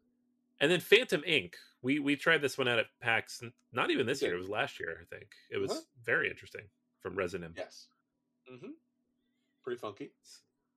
[0.60, 1.56] and then Phantom Ink.
[1.82, 3.42] We we tried this one out at PAX.
[3.72, 4.34] Not even this year.
[4.34, 5.30] It was last year, I think.
[5.50, 5.80] It was Uh-huh.
[6.04, 6.62] very interesting
[7.00, 7.56] from Resonym.
[7.56, 7.88] yes.
[8.50, 8.70] Mm-hmm.
[9.62, 10.12] Pretty funky.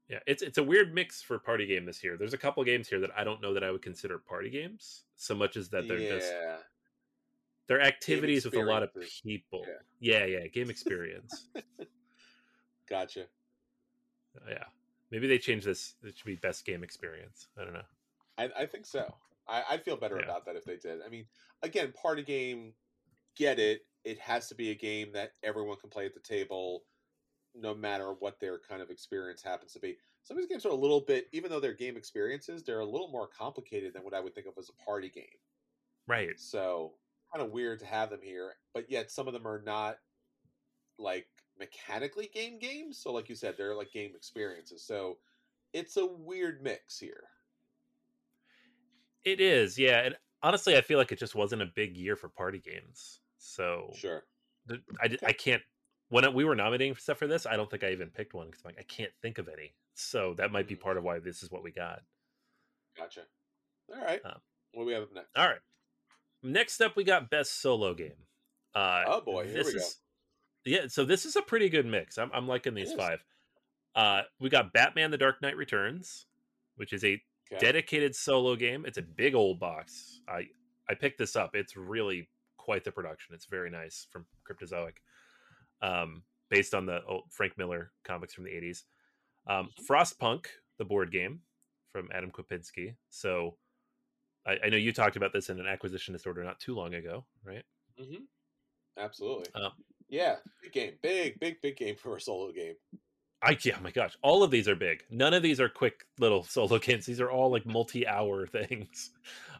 [0.09, 2.15] Yeah, it's it's a weird mix for party game this year.
[2.15, 5.03] There's a couple games here that I don't know that I would consider party games
[5.17, 6.09] so much as that they're yeah.
[6.09, 6.33] just
[7.67, 8.89] they're activities with a lot of
[9.23, 9.65] people.
[9.99, 11.47] Yeah, yeah, game experience.
[12.89, 13.23] Gotcha.
[14.37, 14.63] Uh, yeah,
[15.11, 15.95] maybe they change this.
[16.03, 17.47] It should be best game experience.
[17.59, 17.81] I don't know.
[18.37, 19.13] I, I think so.
[19.47, 20.25] I, I'd feel better Yeah.
[20.25, 20.99] about that if they did.
[21.05, 21.25] I mean,
[21.63, 22.73] again, party game,
[23.35, 23.81] get it.
[24.05, 26.83] It has to be a game that everyone can play at the table,
[27.59, 29.97] no matter what their kind of experience happens to be.
[30.23, 32.85] Some of these games are a little bit, even though they're game experiences, they're a
[32.85, 35.25] little more complicated than what I would think of as a party game.
[36.07, 36.39] Right.
[36.39, 36.93] So
[37.33, 39.97] kind of weird to have them here, but yet some of them are not
[40.97, 41.27] like
[41.59, 42.97] mechanically game games.
[42.97, 44.83] So like you said, they're like game experiences.
[44.83, 45.17] So
[45.73, 47.23] it's a weird mix here.
[49.23, 50.03] It is, yeah.
[50.03, 53.19] And honestly, I feel like it just wasn't a big year for party games.
[53.37, 54.23] So Sure.
[55.01, 55.61] I, I, can't.
[56.09, 58.47] When we were nominating for stuff for this, I don't think I even picked one
[58.47, 59.73] because I'm like I can't think of any.
[59.95, 60.81] So that might be Mm.
[60.81, 62.01] part of why this is what we got.
[62.95, 63.21] Gotcha.
[63.93, 64.21] All right.
[64.25, 64.39] Um,
[64.73, 65.29] what do we have up next?
[65.35, 65.59] All right.
[66.43, 68.27] Next up, we got best solo game.
[68.75, 69.79] Uh, Oh, boy, here this we go.
[69.79, 69.97] is
[70.65, 70.87] yeah.
[70.87, 72.17] So this is a pretty good mix.
[72.17, 73.23] I'm, I'm liking these five.
[73.95, 76.27] Uh, we got Batman: The Dark Knight Returns,
[76.75, 77.59] which is a Okay.
[77.65, 78.85] dedicated solo game.
[78.85, 80.21] It's a big old box.
[80.27, 80.47] I
[80.89, 81.55] I picked this up.
[81.55, 83.33] It's really quite the production.
[83.33, 84.97] It's very nice from Cryptozoic,
[85.81, 88.85] um, based on the old Frank Miller comics from the eighties.
[89.47, 89.87] Um, Mhm.
[89.87, 90.45] Frostpunk,
[90.77, 91.41] the board game
[91.91, 92.95] from Adam Kwapinski.
[93.09, 93.57] So
[94.45, 97.25] I, I know you talked about this in an acquisition disorder not too long ago,
[97.43, 97.63] right?
[97.99, 98.23] Mm-hmm.
[98.97, 99.47] Absolutely.
[99.55, 99.71] Um,
[100.09, 100.35] yeah.
[100.61, 100.93] Big game.
[101.01, 102.75] Big, big, big game for a solo game.
[103.43, 105.03] I yeah, oh my gosh, all of these are big.
[105.11, 107.05] None of these are quick little solo games.
[107.05, 109.11] These are all like multi-hour things.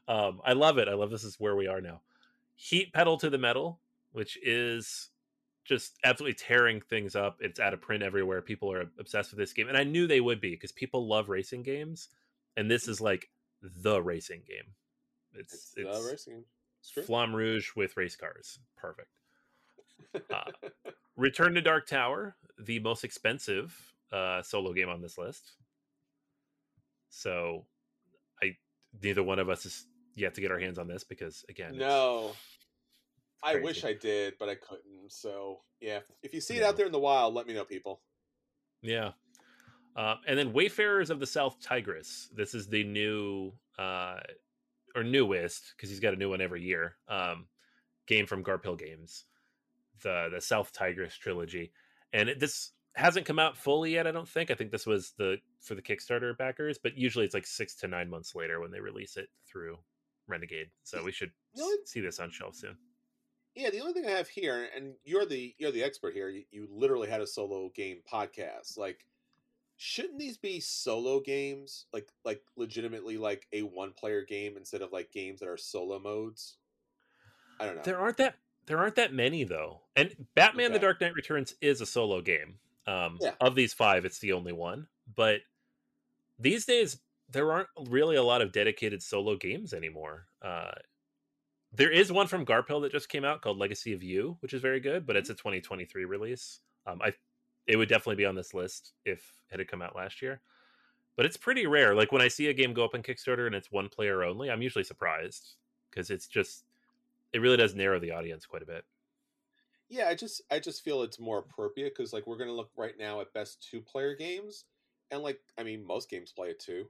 [0.08, 0.88] Um, I love it.
[0.88, 2.02] I love this is where we are now.
[2.56, 3.80] Heat pedal to the metal,
[4.14, 5.10] which is
[5.68, 7.38] just absolutely tearing things up.
[7.42, 8.42] It's out of print everywhere.
[8.42, 11.30] People are obsessed with this game, and I knew they would be because people love
[11.30, 12.10] racing games,
[12.56, 13.30] and this is like
[13.62, 14.74] the racing game.
[15.34, 16.46] It's It's, it's, the racing game.
[16.96, 17.08] It's.
[17.08, 18.60] Flamme Rouge with race cars.
[18.78, 19.10] Perfect.
[20.16, 20.52] Uh,
[21.18, 23.76] Return to Dark Tower, the most expensive
[24.12, 25.54] uh, solo game on this list.
[27.10, 27.66] So,
[28.42, 28.56] I
[29.02, 32.32] neither one of us is yet to get our hands on this because again, no.
[33.44, 35.10] I wish I did, but I couldn't.
[35.12, 38.02] So yeah, if you see it out there in the wild, let me know, people.
[38.82, 39.12] yeah.
[39.96, 42.30] Uh, and then Wayfarers of the South Tigris.
[42.36, 44.20] This is the new uh,
[44.96, 46.98] or newest because he's got a new one every year.
[47.08, 47.48] Um,
[48.08, 49.26] game from Garphill Games,
[50.04, 51.72] the the South Tigris trilogy,
[52.14, 54.06] and it, this hasn't come out fully yet.
[54.06, 54.52] I don't think.
[54.52, 57.88] I think this was the for the Kickstarter backers, but usually it's like six to
[57.88, 59.78] nine months later when they release it through
[60.28, 60.68] Renegade.
[60.84, 62.78] So we should You know s- see this on shelf soon.
[63.58, 66.30] Yeah, the only thing I have here, and you're the you're the expert here.
[66.30, 68.78] You, you literally had a solo game podcast.
[68.78, 69.04] Like,
[69.78, 71.86] shouldn't these be solo games?
[71.92, 76.00] Like, like legitimately like a one player game instead of like games that are solo
[76.00, 76.58] modes.
[77.60, 77.82] I don't know.
[77.82, 78.36] There aren't that
[78.68, 79.82] there aren't that many though.
[79.96, 82.60] And Batman: The Dark Knight Returns is a solo game.
[82.86, 83.34] Um, Yeah.
[83.42, 84.88] Of these five, it's the only one.
[85.16, 85.42] But
[86.38, 87.00] these days,
[87.30, 90.28] there aren't really a lot of dedicated solo games anymore.
[90.44, 90.72] Uh,
[91.78, 94.62] there is one from Garphill that just came out called Legacy of Yu, which is
[94.62, 96.60] very good, but it's a 2023 release.
[96.86, 97.14] Um, I
[97.68, 100.42] it would definitely be on this list if it had come out last year.
[101.18, 101.94] But it's pretty rare.
[101.96, 104.50] Like when I see a game go up on Kickstarter and it's one player only,
[104.50, 105.56] I'm usually surprised
[105.90, 106.66] because it's just
[107.34, 108.86] it really does narrow the audience quite a bit.
[109.90, 112.98] Yeah, I just I just feel it's more appropriate because like we're gonna look right
[112.98, 114.66] now at best two player games,
[115.12, 116.88] and like I mean most games play at two.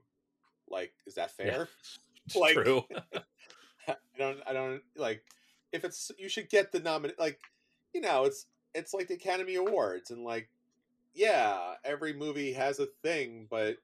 [0.68, 1.44] Like, is that Yeah.
[1.52, 1.68] fair?
[2.34, 2.82] Like- True.
[4.18, 5.22] I don't I don't like
[5.72, 7.38] if it's you should get the nomin like
[7.92, 10.48] you know it's it's like the Academy Awards and like
[11.14, 13.76] yeah every movie has a thing but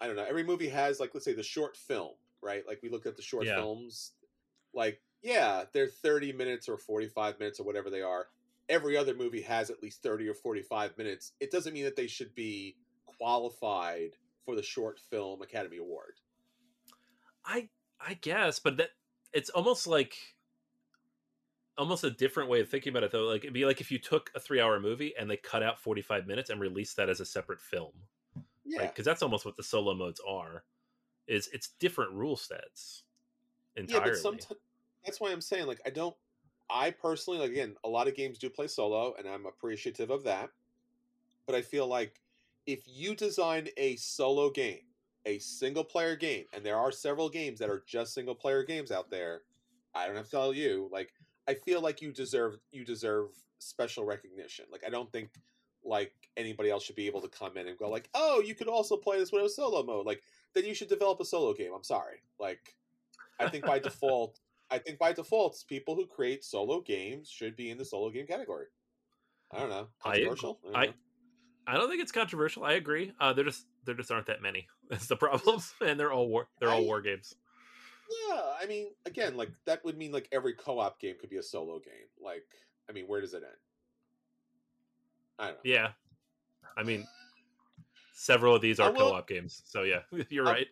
[0.00, 2.64] I don't know every movie has like let's say the short film right?
[2.66, 3.56] Like we look at the short Yeah.
[3.56, 4.12] films
[4.74, 8.26] like yeah they're 30 minutes or 45 minutes or whatever they are.
[8.68, 11.32] Every other movie has at least 30 or 45 minutes.
[11.40, 12.76] It doesn't mean that they should be
[13.18, 14.12] qualified
[14.44, 16.14] for the short film Academy Award.
[17.44, 17.68] I
[18.00, 18.90] I guess, but that
[19.32, 20.16] it's almost like
[21.78, 23.24] almost a different way of thinking about it though.
[23.24, 25.80] Like it'd be like if you took a three hour movie and they cut out
[25.80, 27.92] forty five minutes and released that as a separate film.
[28.64, 30.64] yeah Because that's almost what the solo modes are.
[31.26, 33.04] Is it's different rule sets
[33.76, 34.06] entirely.
[34.06, 34.60] Yeah, but sometimes
[35.04, 36.16] that's why I'm saying like I don't.
[36.70, 40.24] I personally like again, a lot of games do play solo, and I'm appreciative of
[40.24, 40.50] that.
[41.46, 42.20] But I feel like
[42.66, 44.91] if you design a solo game,
[45.26, 48.90] a single player game, and there are several games that are just single player games
[48.90, 49.42] out there,
[49.94, 50.88] I don't have to tell you.
[50.92, 51.12] Like
[51.48, 54.66] I feel like you deserve you deserve special recognition.
[54.70, 55.30] Like I don't think
[55.84, 58.68] like anybody else should be able to come in and go like, oh, you could
[58.68, 60.06] also play this with a solo mode.
[60.06, 60.22] Like
[60.54, 61.72] then you should develop a solo game.
[61.74, 62.22] I'm sorry.
[62.38, 62.74] Like
[63.38, 67.70] I think by default, I think by default, people who create solo games should be
[67.70, 68.66] in the solo game category.
[69.50, 69.88] I don't know.
[70.04, 70.16] I.
[70.16, 70.58] Controversial?
[70.64, 70.92] don't I know.
[71.64, 72.64] I don't think it's controversial.
[72.64, 73.12] I agree.
[73.20, 74.66] Uh, they're just there just aren't that many.
[74.90, 77.34] That's the problem, and they're all war they're all I- war games.
[78.28, 81.42] Yeah, I mean, again, like that would mean like every co-op game could be a
[81.42, 82.08] solo game.
[82.22, 82.44] Like,
[82.88, 83.56] I mean, where does it end?
[85.38, 85.60] I don't know.
[85.64, 85.88] Yeah,
[86.76, 87.06] I mean,
[88.12, 89.62] several of these are will- co-op games.
[89.64, 90.68] So yeah, you're I'm- right.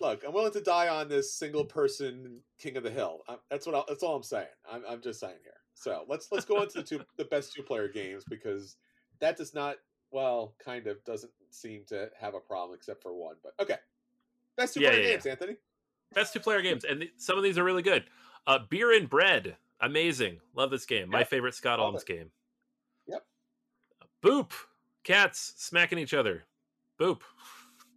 [0.00, 3.22] Look, I'm willing to die on this single-person King of the Hill.
[3.28, 3.74] i that's what.
[3.74, 4.46] i that's all I'm saying.
[4.70, 5.54] I'm, I'm just saying here.
[5.74, 8.76] So let's let's go into the two the best two-player games because
[9.18, 9.76] that does not
[10.10, 13.36] well kind of doesn't seem to have a problem except for one.
[13.42, 13.76] But okay,
[14.56, 15.56] best Yeah, two-player yeah, games, Anthony.
[16.14, 18.04] Best two player games, and th- some of these are really good.
[18.46, 20.40] Uh, Beer and Bread, amazing.
[20.54, 21.10] Love this game.
[21.10, 22.08] My favorite Scott love Alms it.
[22.08, 22.30] game.
[23.08, 23.26] Yep.
[24.22, 24.52] Boop,
[25.04, 26.44] cats smacking each other.
[27.00, 27.20] Boop.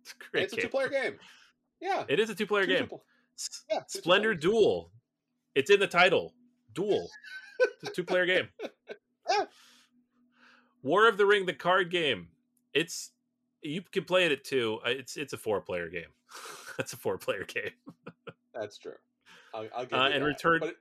[0.04, 1.16] It's a it's a two-player game.
[1.80, 2.90] Yeah, It is a two player two game.
[3.38, 4.34] S- Yeah, two Splendor.
[4.36, 4.92] Duel.
[5.56, 6.34] It's in the title.
[6.74, 7.08] Duel.
[7.82, 8.50] It's a two player game.
[9.30, 9.46] Yeah.
[10.84, 12.30] War of the Ring, the card game.
[12.74, 13.12] It's
[13.62, 14.80] you can play it at two.
[14.86, 16.10] Uh, It's it's a four player game.
[16.78, 17.72] That's a four player game.
[18.54, 18.94] That's true.
[19.54, 20.28] I'll, I'll give Uh, and that.
[20.28, 20.78] return- it-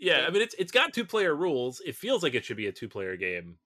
[0.00, 0.26] Yeah, Yeah.
[0.26, 1.80] I mean it's it's got two player rules.
[1.80, 3.58] It feels like it should be a two player game,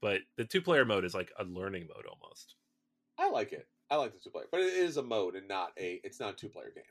[0.00, 2.54] but the two player mode is like a learning mode almost.
[3.18, 3.66] I like it.
[3.90, 6.00] I like the two player, but it is a mode and not a.
[6.04, 6.84] It's not a two player game.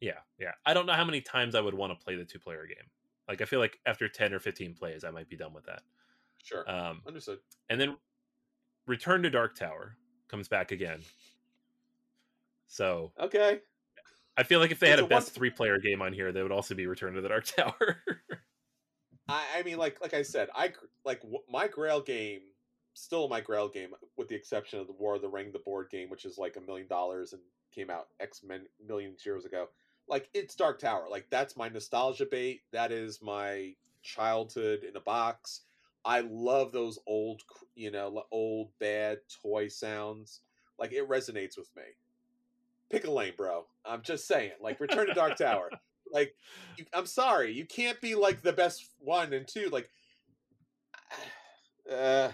[0.00, 0.52] Yeah, yeah.
[0.66, 2.88] I don't know how many times I would want to play the two player game.
[3.28, 5.82] Like I feel like after ten or fifteen plays, I might be done with that.
[6.42, 7.38] Sure, Um, understood.
[7.70, 7.96] and then
[8.86, 9.96] Return to Dark Tower
[10.28, 11.00] comes back again.
[12.66, 13.60] So Okay,
[14.36, 16.32] I feel like if they had a a best one- three player game on here,
[16.32, 18.02] they would also be Return to the Dark Tower.
[19.28, 20.72] I, I mean, like like I said, I
[21.04, 22.40] like w- my Grail game,
[22.94, 25.88] still my Grail game, with the exception of the War of the Ring, the board
[25.90, 27.42] game, which is like a million dollars and
[27.74, 29.68] came out X men million years ago.
[30.08, 31.06] Like it's Dark Tower.
[31.10, 32.62] Like that's my nostalgia bait.
[32.72, 35.60] That is my childhood in a box.
[36.04, 37.42] I love those old,
[37.74, 40.40] you know, old bad toy sounds.
[40.78, 41.82] Like it resonates with me.
[42.90, 43.66] Pick a lane, bro.
[43.84, 44.52] I'm just saying.
[44.60, 45.70] Like Return to Dark Tower.
[46.12, 46.34] Like
[46.76, 49.70] you, I'm sorry, you can't be like the best one and two.
[49.70, 49.88] Like,
[51.90, 52.32] uh,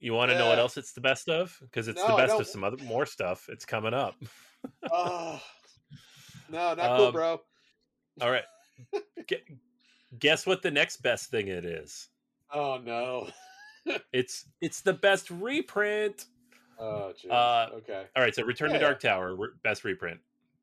[0.00, 1.56] you want to know what else it's the best of?
[1.60, 3.46] Because it's No, the best of some other more stuff.
[3.48, 4.14] It's coming up.
[4.90, 5.40] oh,
[6.48, 7.40] no, not cool, Um, bro.
[8.20, 8.44] All right.
[9.28, 9.36] Gu-
[10.18, 12.08] guess what the next best thing it is?
[12.52, 13.28] Oh no.
[14.14, 16.24] It's it's the best reprint.
[16.80, 17.30] Oh, jeez.
[17.30, 20.20] Uh, okay, All right, so Return Yeah, to Dark Tower, re- best reprint.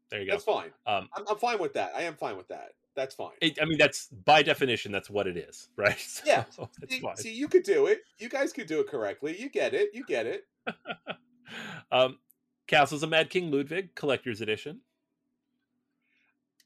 [0.10, 0.32] There you go.
[0.34, 0.72] that's fine.
[0.88, 1.93] Um, I'm, I'm fine with that.
[1.95, 2.70] I am fine with that.
[2.95, 3.34] That's fine.
[3.39, 5.99] it, I mean, that's by definition, that's what it is, right?
[5.99, 6.45] So, Yeah.
[6.89, 7.16] see, fine.
[7.16, 7.99] see, you could do it.
[8.18, 9.39] You guys could do it correctly.
[9.39, 9.91] You get it.
[9.93, 10.45] You get it.
[11.91, 12.18] um,
[12.66, 14.80] Castles of Mad King Ludwig Collector's Edition,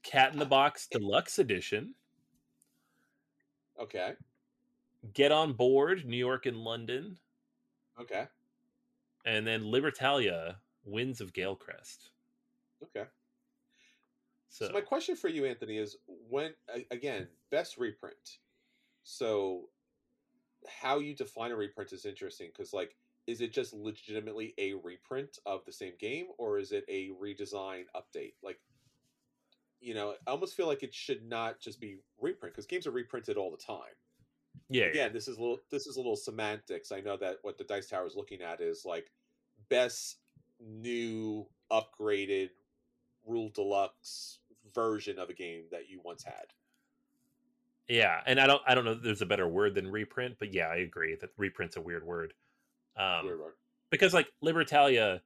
[0.02, 1.94] Cat in the Box Deluxe Edition,
[3.80, 4.14] Okay.
[5.12, 7.18] Get on Board New York and London,
[8.00, 8.26] Okay.
[9.24, 12.10] and then Libertalia Winds of Galecrest.
[12.82, 13.04] Okay.
[14.48, 15.96] So, So my question for you, Anthony, is
[16.28, 16.54] when
[16.90, 18.38] again best reprint.
[19.04, 19.68] So
[20.68, 22.96] how you define a reprint is interesting because like
[23.26, 27.84] is it just legitimately a reprint of the same game or is it a redesign
[27.94, 28.58] update like
[29.86, 32.92] you know i almost feel like it should not just be reprint because games are
[32.92, 33.78] reprinted all the time
[34.68, 34.90] yeah, yeah.
[34.90, 37.64] again this is a little this is a little semantics i know that what the
[37.64, 39.10] dice tower is looking at is like
[39.68, 40.18] best
[40.60, 42.50] new upgraded
[43.26, 44.38] rule deluxe
[44.74, 46.52] version of a game that you once had.
[47.88, 50.52] Yeah, and I don't I don't know if there's a better word than reprint, but
[50.52, 52.34] yeah, I agree that reprint's a weird word.
[52.96, 53.52] Um, Weird word.
[53.90, 55.20] because like Libertalia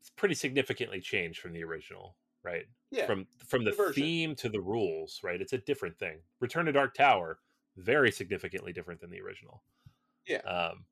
[0.00, 2.16] it's pretty significantly changed from the original,
[2.48, 2.64] right?
[2.90, 4.02] Yeah, From from the new version.
[4.02, 5.40] theme to the rules, right?
[5.40, 6.18] It's a different thing.
[6.40, 7.38] Return to Dark Tower,
[7.76, 9.62] very significantly different than the original.
[10.26, 10.38] Yeah.
[10.38, 10.84] Um,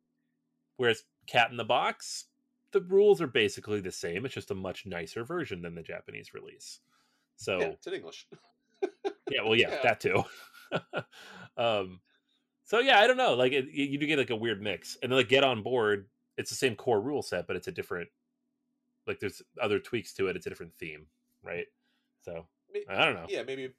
[0.76, 2.26] whereas Cat in the Box,
[2.72, 4.26] the rules are basically the same.
[4.26, 6.80] It's just a much nicer version than the Japanese release.
[7.36, 8.26] So yeah, it's in English.
[9.30, 9.82] yeah, well, yeah, Yeah.
[9.82, 10.22] that too.
[11.56, 12.00] um,
[12.64, 13.34] so yeah, I don't know.
[13.34, 15.62] Like, it, you you do get like a weird mix, and then like get on
[15.62, 16.08] board.
[16.36, 18.08] It's the same core rule set, but it's a different.
[19.06, 20.36] Like, there's other tweaks to it.
[20.36, 21.06] It's a different theme,
[21.46, 21.66] right?
[22.22, 22.46] So
[22.90, 23.26] I don't know.
[23.28, 23.70] yeah, maybe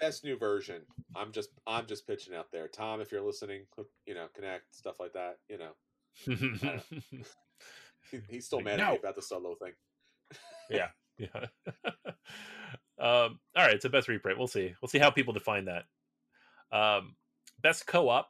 [0.00, 0.82] best new version.
[1.14, 3.00] I'm just I'm just pitching out there, Tom.
[3.00, 3.66] If you're listening,
[4.06, 5.36] you know, connect stuff like that.
[5.48, 5.72] You know,
[8.10, 9.72] he, he's still Like, mad at me about the solo thing.
[10.70, 11.46] yeah, yeah.
[12.98, 14.38] um, all right, so best reprint.
[14.38, 14.74] We'll see.
[14.80, 15.84] We'll see how people define that.
[16.72, 17.16] Um,
[17.62, 18.28] best co-op.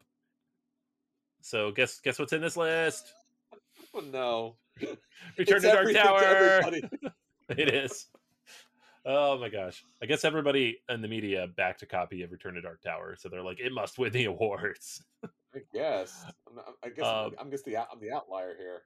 [1.42, 3.12] So guess guess what's in this list?
[3.94, 4.56] Oh no!
[4.80, 4.98] Return
[5.36, 6.60] It's to Dark to Tower.
[7.56, 8.06] it is.
[9.06, 9.82] Oh my gosh!
[10.02, 13.28] I guess everybody in the media backed a copy of Return to Dark Tower, so
[13.28, 15.02] they're like, it must win the awards.
[15.54, 16.24] I guess.
[16.54, 18.82] Not, I guess Um, I'm just the I'm the outlier here.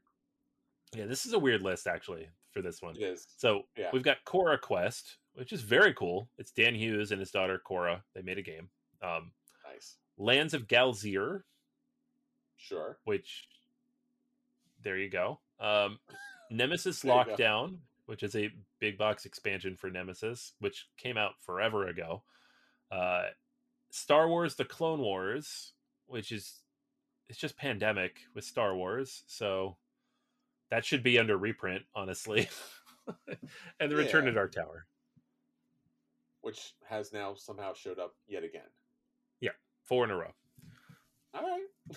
[0.95, 2.95] Yeah, this is a weird list actually for this one.
[2.97, 3.27] It is.
[3.37, 3.91] So Yeah.
[3.93, 6.29] we've got Cora Quest, which is very cool.
[6.39, 8.05] It's Dan Hughes and his daughter Cora.
[8.15, 8.69] They made a game.
[9.03, 9.33] Um,
[9.69, 9.97] Nice.
[10.17, 11.43] Lands of Galzyr,
[12.57, 12.99] Sure.
[13.05, 13.49] which
[14.83, 15.41] there you go.
[15.59, 15.99] Um,
[16.51, 17.71] Nemesis There go.
[18.07, 18.51] Which is a
[18.81, 22.23] big box expansion for Nemesis, which came out forever ago.
[22.91, 23.25] Uh,
[23.91, 25.73] Star Wars: The Clone Wars,
[26.07, 26.61] which is
[27.29, 29.77] it's just pandemic with Star Wars, so
[30.71, 32.49] that should be under reprint, honestly.
[33.81, 34.87] and the Return to Dark Tower,
[36.43, 38.69] Which has now somehow showed up yet again.
[39.41, 39.53] Yeah,
[39.85, 40.33] four in a row.
[41.33, 41.97] All right.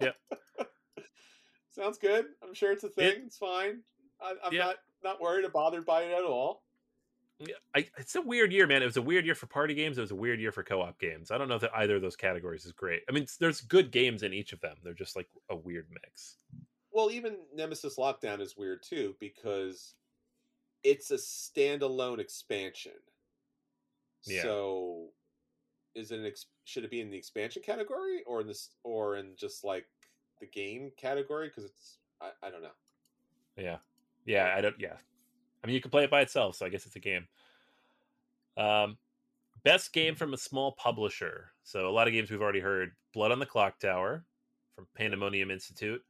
[0.00, 0.16] Yep.
[1.70, 2.26] Sounds good.
[2.42, 3.08] I'm sure it's a thing.
[3.08, 3.80] It- it's fine.
[4.20, 4.64] I, I'm Yeah.
[4.66, 6.62] not not worried or bothered by it at all.
[7.38, 8.80] Yeah, I, it's a weird year, man.
[8.80, 9.98] It was a weird year for party games.
[9.98, 11.30] It was a weird year for co-op games.
[11.30, 13.02] I don't know if either of those categories is great.
[13.08, 14.76] I mean, there's good games in each of them.
[14.82, 16.36] They're just like a weird mix.
[16.92, 19.94] Well, even Nemesis Lockdown is weird too because
[20.84, 22.92] it's a standalone expansion.
[24.24, 24.42] Yeah.
[24.42, 25.08] So,
[25.96, 29.16] is it an ex- should it be in the expansion category or in this or
[29.16, 29.86] in just like
[30.40, 31.48] the game category?
[31.48, 32.68] Because it's I, I don't know.
[33.56, 33.78] Yeah,
[34.24, 34.54] yeah.
[34.56, 34.74] I don't.
[34.78, 34.96] Yeah,
[35.62, 37.26] I mean, you can play it by itself, so I guess it's a game.
[38.56, 38.98] Um,
[39.64, 41.50] best game from a small publisher.
[41.62, 42.92] So a lot of games we've already heard.
[43.12, 44.24] Blood on the Clock Tower
[44.74, 46.02] from Pandemonium Institute.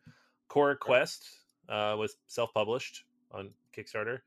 [0.49, 1.27] Cora Quest
[1.69, 4.21] uh, was self-published on Kickstarter.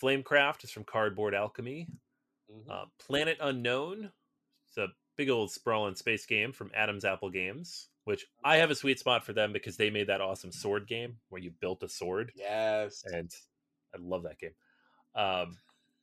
[0.00, 1.88] Flamecraft is from Cardboard Alchemy.
[2.52, 2.70] Mhm.
[2.70, 4.10] Uh, Planet Unknown.
[4.68, 8.74] It's a big old sprawling space game from Adam's Apple Games, which I have a
[8.74, 11.90] sweet spot for them because they made that awesome sword game where you built a
[11.90, 13.04] sword, yes.
[13.04, 13.30] and
[13.94, 14.54] I love that game.
[15.14, 15.58] Um,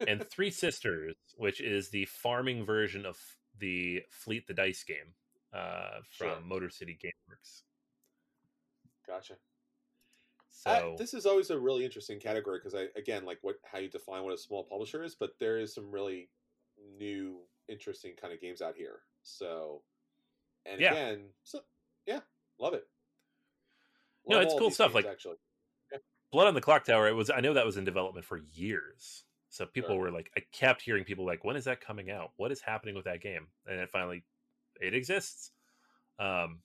[0.07, 3.17] and Three Sisters, which is the farming version of
[3.57, 5.15] the Fleet the Dice game
[5.51, 6.41] uh, from Sure.
[6.45, 7.63] Motor City Gameworks.
[9.07, 9.33] Gotcha.
[10.51, 13.79] So I- this is always a really interesting category because I again like what how
[13.79, 16.29] you define what a small publisher is, but there is some really
[16.99, 18.99] new, interesting kind of games out here.
[19.23, 19.81] So,
[20.67, 20.91] and Yeah.
[20.91, 21.61] again, so
[22.59, 22.87] love it.
[24.27, 25.37] No, it's cool stuff, games, like- actually,
[26.31, 29.23] Blood on the Clock Tower, it was I know that was in development for years.
[29.49, 29.99] So people Sure.
[30.01, 32.31] were like I kept hearing people like, when is that coming out?
[32.35, 33.47] What is happening with that game?
[33.67, 34.25] And it finally
[34.81, 35.51] it exists.
[36.19, 36.61] Um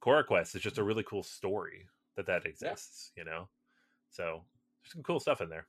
[0.00, 3.48] Cora Quest is just a really cool story that that exists, you know?
[4.10, 4.44] So
[4.82, 5.66] there's some cool stuff in there.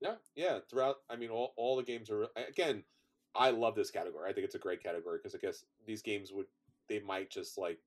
[0.00, 0.60] yeah, yeah.
[0.70, 2.84] Throughout, I mean, all all the games are again.
[3.34, 4.30] I love this category.
[4.30, 6.46] I think it's a great category because I guess these games would
[6.88, 7.80] they might just like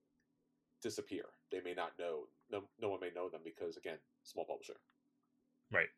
[0.82, 1.26] disappear.
[1.52, 2.28] They may not know.
[2.50, 4.76] No, no one may know them because again, small publisher.
[5.72, 5.90] Right.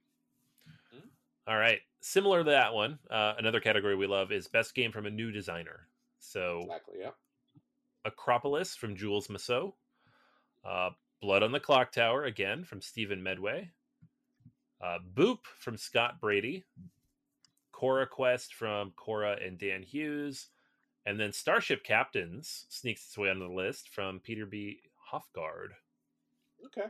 [0.67, 1.09] Mhm.
[1.47, 1.81] All right.
[2.01, 5.31] Similar to that one, uh, another category we love is best game from a new
[5.31, 5.87] designer.
[6.19, 6.99] So Exactly.
[6.99, 7.11] Yeah.
[8.05, 9.73] Acropolis from Jules Messaud.
[10.63, 10.91] Uh,
[11.21, 13.71] Blood on the Clock Tower, again, from Steven Medway.
[14.79, 16.63] Uh, Boop from Scott Brady.
[17.73, 20.47] Cora Quest from Cora and Dan Hughes.
[21.05, 24.81] And then Starship Captains sneaks its way onto the list from Peter B.
[25.11, 25.69] Hoffgaard.
[26.65, 26.87] Okay.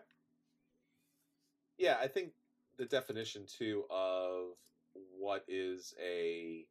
[1.77, 2.33] Yeah, I think
[2.77, 4.53] the definition too of
[4.93, 6.65] what is a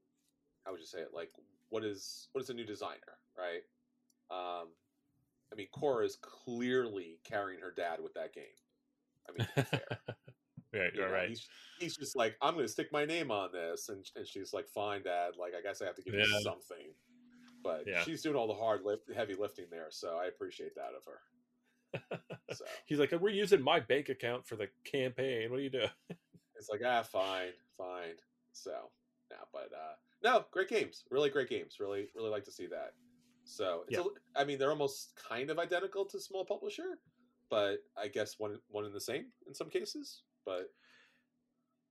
[0.64, 1.14] how would you say it?
[1.14, 1.30] Like
[1.70, 3.62] what is what is a new designer, right?
[4.30, 4.68] Um
[5.52, 8.44] I mean Cora is clearly carrying her dad with that game.
[9.28, 9.86] I mean to be fair.
[10.72, 11.28] Right, You right, know, right.
[11.30, 11.48] He's,
[11.78, 14.68] he's just like, I'm going to stick my name on this, and and she's like,
[14.68, 15.32] fine, Dad.
[15.38, 16.24] Like, I guess I have to give Yeah.
[16.26, 16.92] you something.
[17.68, 18.02] But Yeah.
[18.04, 21.20] she's doing all the hard lift, heavy lifting there, so I appreciate that of her.
[22.50, 25.50] So He's like, we're using my bank account for the campaign.
[25.50, 25.90] What are you doing?
[26.56, 28.14] it's like, ah, fine, fine.
[28.52, 28.90] So,
[29.30, 31.78] no, but uh, no, great games, really great games.
[31.80, 32.94] Really, really like to see that.
[33.44, 34.04] So, it's Yeah.
[34.04, 34.04] a,
[34.34, 37.00] I mean, they're almost kind of identical to small publisher,
[37.50, 40.24] but I guess one one in the same in some cases.
[40.44, 40.72] But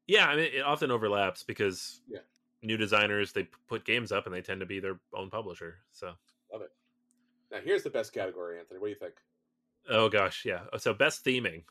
[0.07, 2.21] Yeah, I mean, it often overlaps because Yeah.
[2.63, 5.75] New designers they put games up and they tend to be their own publisher.
[5.91, 6.13] So,
[6.51, 6.71] love it.
[7.51, 8.79] now here's the best category, Anthony.
[8.79, 9.13] What do you think?
[9.89, 10.61] oh gosh, yeah.
[10.77, 11.63] So best theming.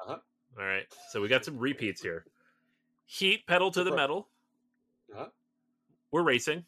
[0.00, 0.16] Uh huh.
[0.58, 0.86] All right.
[1.10, 2.24] So we got some repeats here.
[3.06, 4.28] Heat pedal to the metal.
[5.14, 5.26] Uh-huh.
[6.10, 6.64] We're racing.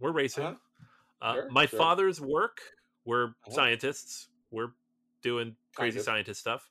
[0.00, 0.44] We're racing.
[0.44, 0.54] Uh-huh.
[1.20, 1.78] Uh, Sure, my sure.
[1.78, 2.58] father's work.
[3.04, 3.52] We're Uh-huh.
[3.52, 4.28] scientists.
[4.50, 4.72] We're
[5.22, 6.04] doing crazy of.
[6.04, 6.70] scientist stuff.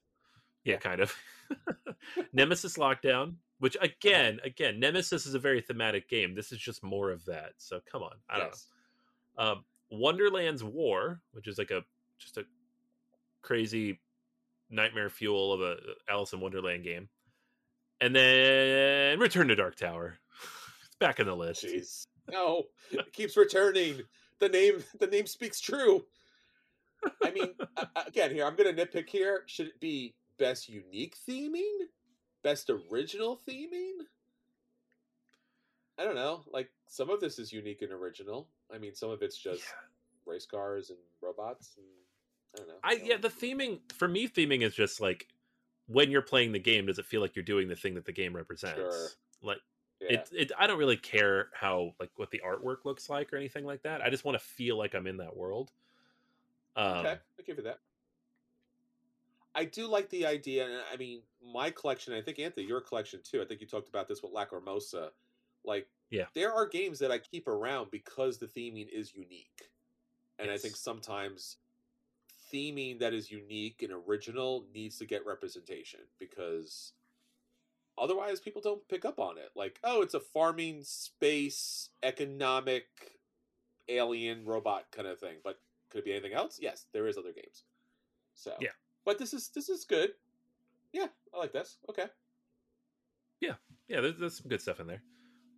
[0.64, 0.80] Yeah, Yeah.
[0.80, 1.15] kind of.
[2.34, 3.85] Nemesis Lockdown, which Uh-huh.
[3.85, 6.33] again, again, Nemesis is a very thematic game.
[6.35, 7.53] This is just more of that.
[7.57, 8.17] So come on.
[8.29, 8.67] I don't Yes.
[9.38, 9.43] know.
[9.43, 11.83] Um, Wonderland's War, which is like a
[12.17, 12.45] just a
[13.41, 13.99] crazy
[14.69, 15.77] nightmare fuel of a
[16.09, 17.09] Alice in Wonderland game,
[17.99, 20.17] and then Return to Dark Tower.
[20.85, 21.63] It's back in the list.
[21.65, 22.07] Jeez.
[22.29, 24.01] No, it keeps returning.
[24.39, 26.05] The name, the name speaks true.
[27.23, 27.53] I mean,
[28.07, 29.43] again, here I'm going to nitpick here.
[29.47, 31.77] Should it be best unique theming,
[32.43, 34.05] best original theming?
[35.97, 36.41] I don't know.
[36.51, 38.47] Like some of this is unique and original.
[38.73, 39.63] I mean, some of it's just
[40.26, 41.76] race cars and robots.
[41.77, 41.85] And,
[42.53, 42.80] I don't know.
[42.84, 45.27] I So- yeah, the theming for me, theming is just like
[45.88, 48.11] when you're playing the game, does it feel like you're doing the thing that the
[48.11, 48.77] game represents?
[48.77, 49.07] Sure.
[49.41, 49.59] Like
[49.99, 50.13] yeah.
[50.13, 53.65] it, it, I don't really care how like what the artwork looks like or anything
[53.65, 54.01] like that.
[54.01, 55.72] I just want to feel like I'm in that world.
[56.76, 57.80] Um, okay, I give you that.
[59.53, 62.14] I do like the idea, and I mean, my collection.
[62.14, 63.41] I think Anthony, your collection too.
[63.41, 65.10] I think you talked about this with Lacrimosa.
[65.64, 66.28] Like, Yeah.
[66.34, 69.69] there are games that I keep around because the theming is unique,
[70.40, 71.57] and I think sometimes
[72.52, 76.94] theming that is unique and original needs to get representation because
[77.98, 79.52] otherwise people don't pick up on it.
[79.56, 83.19] Like, oh, it's a farming space economic
[83.88, 86.60] alien robot kind of thing, but could it be anything else?
[86.61, 87.64] Yes, there is other games.
[88.34, 88.72] So Yeah.
[89.06, 90.11] But this is this is good.
[90.94, 91.78] Yeah, I like this.
[91.90, 92.06] Okay.
[93.40, 93.53] yeah,
[93.88, 94.02] yeah.
[94.02, 95.02] there's, there's some good stuff in there.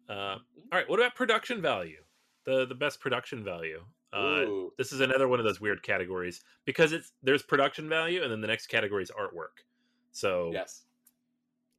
[0.10, 0.41] Uh, Mhm.
[0.72, 2.03] all right, what about production value?
[2.45, 3.84] The the best production value.
[4.11, 4.45] Uh,
[4.78, 8.41] this is another one of those weird categories because it's there's production value and then
[8.41, 9.64] the next category is artwork.
[10.11, 10.84] So Yes.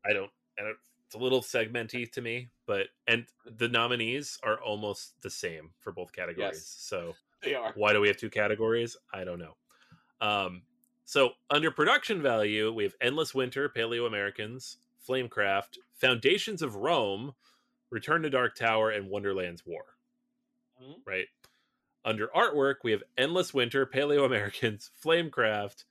[0.05, 0.77] I don't, I don't
[1.07, 3.25] it's a little segmenty to me, but and
[3.59, 6.57] the nominees are almost the same for both categories.
[6.57, 6.67] Yes.
[6.67, 7.73] So They are.
[7.77, 8.97] why do we have two categories?
[9.13, 9.57] I don't know.
[10.21, 10.63] Um,
[11.05, 17.35] so under production value, we have Endless Winter, Paleo Americans, Flamecraft, Foundations of Rome,
[17.91, 19.85] Return to Dark Tower, and Wonderland's War.
[20.83, 21.01] Mhm.
[21.05, 21.29] Right.
[22.05, 25.85] Under artwork, we have Endless Winter, Paleo Americans, Flamecraft,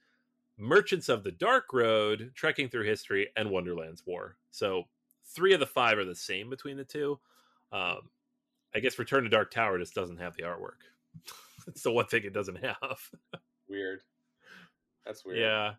[0.58, 4.38] Merchants of the Dark Road, Trekking Through History, and Wonderland's War.
[4.52, 4.84] So
[5.26, 7.20] three of the five are the same between the two.
[7.72, 8.10] Um,
[8.76, 10.82] I guess Return to Dark Tower just doesn't have the artwork.
[11.68, 13.10] it's the one thing it doesn't have.
[13.68, 14.02] Weird.
[15.06, 15.40] That's weird.
[15.40, 15.74] Yeah.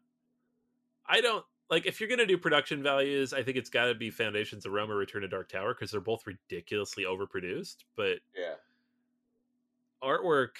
[1.06, 4.66] I don't like if you're gonna do production values, I think it's gotta be Foundations
[4.66, 7.84] of Rome or Return to Dark Tower because they're both ridiculously overproduced.
[7.96, 8.56] But Yeah.
[10.02, 10.56] artwork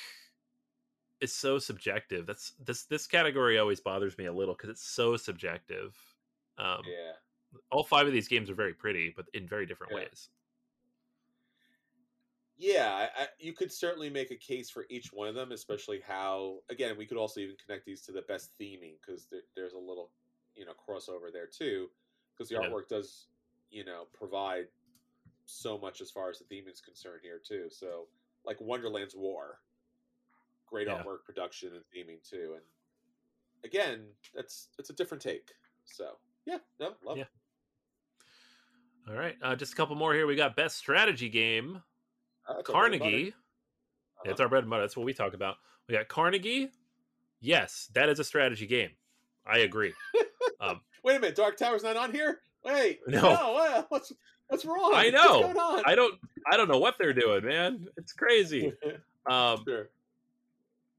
[1.21, 2.27] is so subjective.
[2.27, 5.97] That's this this category always bothers me a little because it's so subjective.
[6.59, 7.13] Um, Yeah.
[7.71, 9.99] All five of these games are very pretty, but in very different Yeah.
[10.01, 10.29] ways.
[12.57, 16.59] Yeah, I, you could certainly make a case for each one of them, especially how.
[16.71, 19.79] Again, we could also even connect these to the best theming because there, there's a
[19.79, 20.11] little,
[20.55, 21.89] you know, crossover there too.
[22.33, 22.63] Because the Yeah.
[22.63, 23.27] artwork does,
[23.71, 24.67] you know, provide
[25.47, 27.67] so much as far as the theme is concerned here too.
[27.71, 28.07] So,
[28.45, 29.61] like Wonderland's War,
[30.67, 30.95] great Yeah.
[30.95, 32.55] artwork, production, and theming too.
[32.55, 32.65] And
[33.65, 35.53] again, that's it's a different take.
[35.85, 37.17] So, yeah, no, love.
[37.17, 37.25] Yeah.
[37.25, 37.29] it.
[39.11, 40.27] All right, uh, just a couple more here.
[40.27, 41.83] We got best strategy game.
[42.49, 43.11] Uh, that's our bread and butter.
[43.11, 43.29] Carnegie.
[43.31, 44.31] Uh-huh.
[44.31, 44.83] It's our bread and butter.
[44.83, 45.57] That's what we talk about.
[45.89, 46.71] We got Carnegie.
[47.41, 48.91] Yes, that is a strategy game.
[49.47, 49.93] I agree.
[50.61, 52.41] um, Wait a minute, Dark Tower's not on here.
[52.65, 53.23] Wait, No.
[53.53, 54.13] what- what's
[54.49, 54.93] what's wrong?
[54.95, 55.83] I know.
[55.87, 56.15] I don't.
[56.51, 57.87] I don't know what they're doing, man.
[57.97, 58.73] It's crazy.
[59.27, 59.89] Um, sure.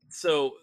[0.09, 0.53] so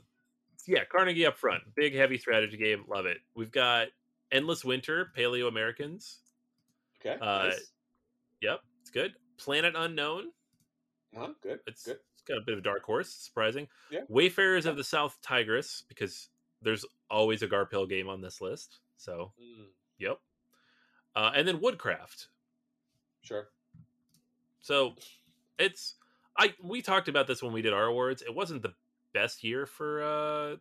[0.67, 2.85] yeah, Carnegie up front, big heavy strategy game.
[2.89, 3.19] Love it.
[3.37, 3.87] We've got
[4.33, 6.19] Endless Winter, Paleo Americans.
[7.01, 7.17] Okay.
[7.21, 7.71] uh, nice.
[8.41, 9.13] Yep, it's good.
[9.39, 10.33] Planet Unknown.
[11.17, 11.61] Uh-huh, good.
[11.67, 11.99] It's good.
[12.13, 13.69] it's got a bit of dark horse, surprising.
[13.91, 14.01] Yeah.
[14.09, 16.29] Wayfarers of the South Tigris, because
[16.63, 18.79] there's always a Garphill game on this list.
[18.97, 19.67] So Mm,
[19.99, 20.19] Yep.
[21.17, 22.29] uh, and then Woodcraft.
[23.23, 23.49] Sure.
[24.61, 24.95] So
[25.59, 25.97] it's
[26.39, 28.23] I we talked about this when we did our awards.
[28.23, 28.75] It wasn't the
[29.13, 30.57] best year for uh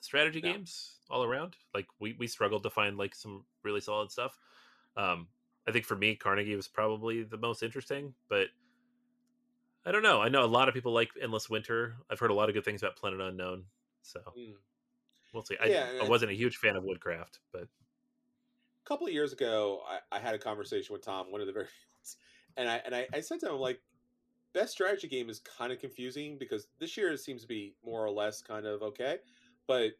[0.00, 0.52] strategy No.
[0.52, 1.56] games all around.
[1.74, 4.38] Like we we struggled to find like some really solid stuff.
[4.96, 5.28] Um
[5.66, 8.48] I think for me Carnegie was probably the most interesting, but
[9.86, 10.20] I don't know.
[10.20, 11.96] I know a lot of people like Endless Winter.
[12.10, 13.66] I've heard a lot of good things about Planet Unknown.
[14.02, 14.56] So Mm.
[15.32, 15.56] we'll see.
[15.60, 17.68] I, Yeah, I I- wasn't a huge fan of Woodcraft, but
[18.84, 21.52] A couple of years ago, I, I had a conversation with Tom, one of the
[21.52, 22.16] very ones,
[22.56, 23.82] and I and I, I said to him like,
[24.54, 28.04] best strategy game is kind of confusing because this year it seems to be more
[28.04, 29.20] or less kind of okay,
[29.66, 29.94] but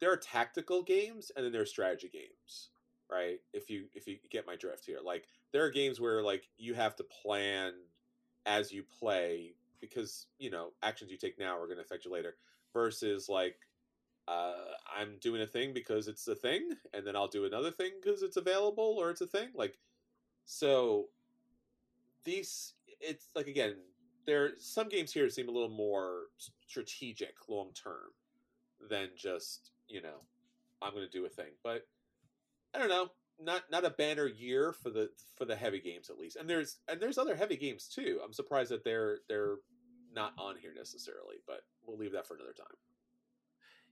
[0.00, 2.72] there are tactical games and then there are strategy games,
[3.10, 3.40] right?
[3.52, 6.74] If you if you get my drift here, like there are games where like you
[6.74, 7.74] have to plan
[8.46, 12.10] as you play because you know actions you take now are going to affect you
[12.10, 12.36] later
[12.72, 13.56] versus like
[14.28, 14.54] uh,
[14.96, 18.22] I'm doing a thing because it's a thing, and then I'll do another thing because
[18.22, 19.50] it's available or it's a thing.
[19.54, 19.78] Like,
[20.46, 21.06] so
[22.24, 23.76] these, it's like again,
[24.26, 26.24] there some games here seem a little more
[26.66, 28.10] strategic long term
[28.90, 30.20] than just you know
[30.82, 31.52] I'm going to do a thing.
[31.62, 31.86] But
[32.74, 36.18] I don't know, not not a banner year for the for the heavy games at
[36.18, 36.36] least.
[36.36, 38.20] And there's and there's other heavy games too.
[38.24, 39.56] I'm surprised that they're they're
[40.12, 42.76] not on here necessarily, but we'll leave that for another time.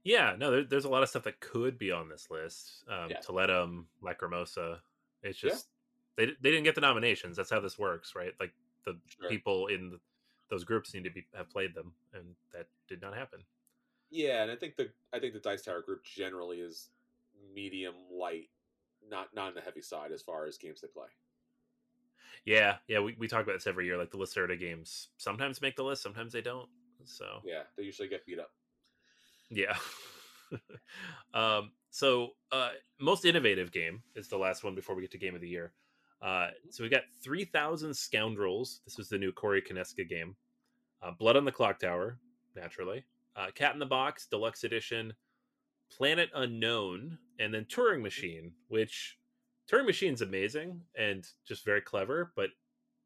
[0.03, 2.85] yeah, no, there, there's a lot of stuff that could be on this list.
[2.89, 3.21] Um, Yeah.
[3.21, 4.81] Toledo, Lacrimosa.
[5.23, 5.51] It's Yeah.
[5.51, 5.69] just
[6.17, 7.37] they they didn't get the nominations.
[7.37, 8.33] That's how this works, right?
[8.39, 8.53] Like
[8.85, 9.29] the Sure.
[9.29, 10.01] people in the,
[10.49, 13.45] those groups need to be have played them, and that did not happen.
[14.11, 16.91] Yeah, and I think the I think the Dice Tower group generally is
[17.53, 18.51] medium light,
[19.11, 21.07] not not on the heavy side as far as games they play.
[22.45, 23.97] Yeah, yeah, we, we talk about this every year.
[23.97, 26.69] Like the Lacerda games sometimes make the list, sometimes they don't.
[27.05, 28.51] So Yeah, they usually get beat up.
[29.51, 29.77] yeah.
[31.35, 32.71] um, so uh,
[33.01, 35.73] most innovative game is the last one before we get to game of the year.
[36.21, 38.81] Uh, so we got three thousand scoundrels.
[38.85, 40.37] This was the new Corey Konieczka game.
[41.03, 42.19] Uh, Blood on the Clock Tower,
[42.57, 43.05] naturally.
[43.37, 45.13] Uh, Cat in the Box Deluxe Edition,
[45.91, 48.53] Planet Unknown, and then Turing Machine.
[48.69, 49.19] Which
[49.71, 52.51] Turing Machine's amazing and just very clever, but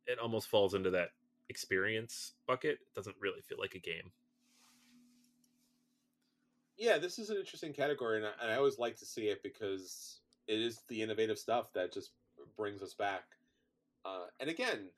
[0.06, 1.10] it almost falls into that
[1.48, 2.78] experience bucket.
[2.80, 4.10] It doesn't really feel like a game.
[6.76, 9.42] Yeah, this is an interesting category, and I, and I always like to see it
[9.42, 12.12] because it is the innovative stuff that just
[12.56, 13.24] brings us back.
[14.04, 14.88] Uh, and again,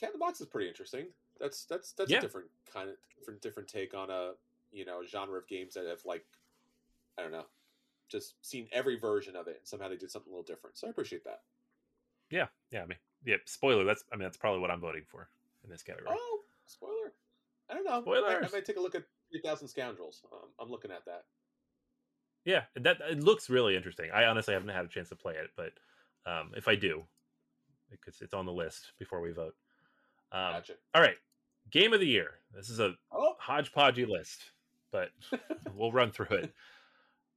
[0.00, 1.06] Cat in the Box is pretty interesting.
[1.38, 2.18] That's that's that's Yeah.
[2.18, 4.32] a different kind of different different take on a
[4.72, 6.24] you know genre of games that have like
[7.18, 7.46] I don't know,
[8.08, 10.78] just seen every version of it, and somehow they did something a little different.
[10.78, 11.40] So I appreciate that.
[12.30, 12.82] Yeah, yeah.
[12.82, 13.36] I mean, yeah.
[13.46, 13.84] Spoiler.
[13.84, 14.04] That's.
[14.12, 15.28] I mean, that's probably what I'm voting for
[15.64, 16.14] in this category.
[16.18, 17.12] Oh, spoiler!
[17.70, 18.12] I don't know.
[18.14, 20.22] I- I, might take a look at Three Thousand Scoundrels.
[20.32, 21.24] Um, I'm looking at that.
[22.44, 24.10] Yeah, that it looks really interesting.
[24.14, 25.72] I honestly haven't had a chance to play it, but
[26.30, 27.04] um, if I do,
[27.90, 29.54] because it's on the list before we vote.
[30.32, 30.74] Um, Gotcha.
[30.94, 31.16] All right,
[31.70, 32.32] game of the year.
[32.54, 34.50] This is a Oh, hodgepodgey list,
[34.92, 35.10] but
[35.74, 36.52] we'll run through it.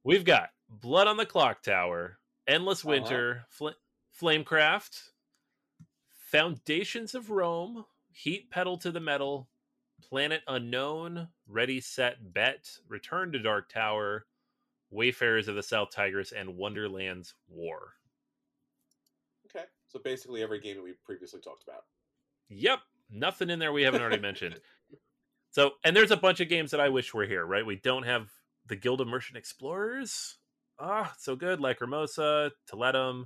[0.04, 2.90] We've got Blood on the Clock Tower, Endless Uh-huh.
[2.90, 3.68] Winter, Fl-
[4.20, 5.10] Flamecraft,
[6.30, 9.48] Foundations of Rome, Heat Pedal to the Metal,
[10.02, 14.26] Planet Unknown, Ready Set Bet, Return to Dark Tower,
[14.90, 17.94] Wayfarers of the South Tigris, and Wonderland's War.
[19.46, 19.64] okay.
[19.88, 21.84] So basically, every game that we previously talked about.
[22.48, 22.80] Yep,
[23.10, 24.58] nothing in there we haven't already mentioned.
[25.50, 27.64] So, and there's a bunch of games that I wish were here, right?
[27.64, 28.30] We don't have
[28.66, 30.38] the Guild of Merchant Explorers.
[30.78, 31.60] Ah, so good.
[31.60, 33.24] Lacrimosa, Toledo,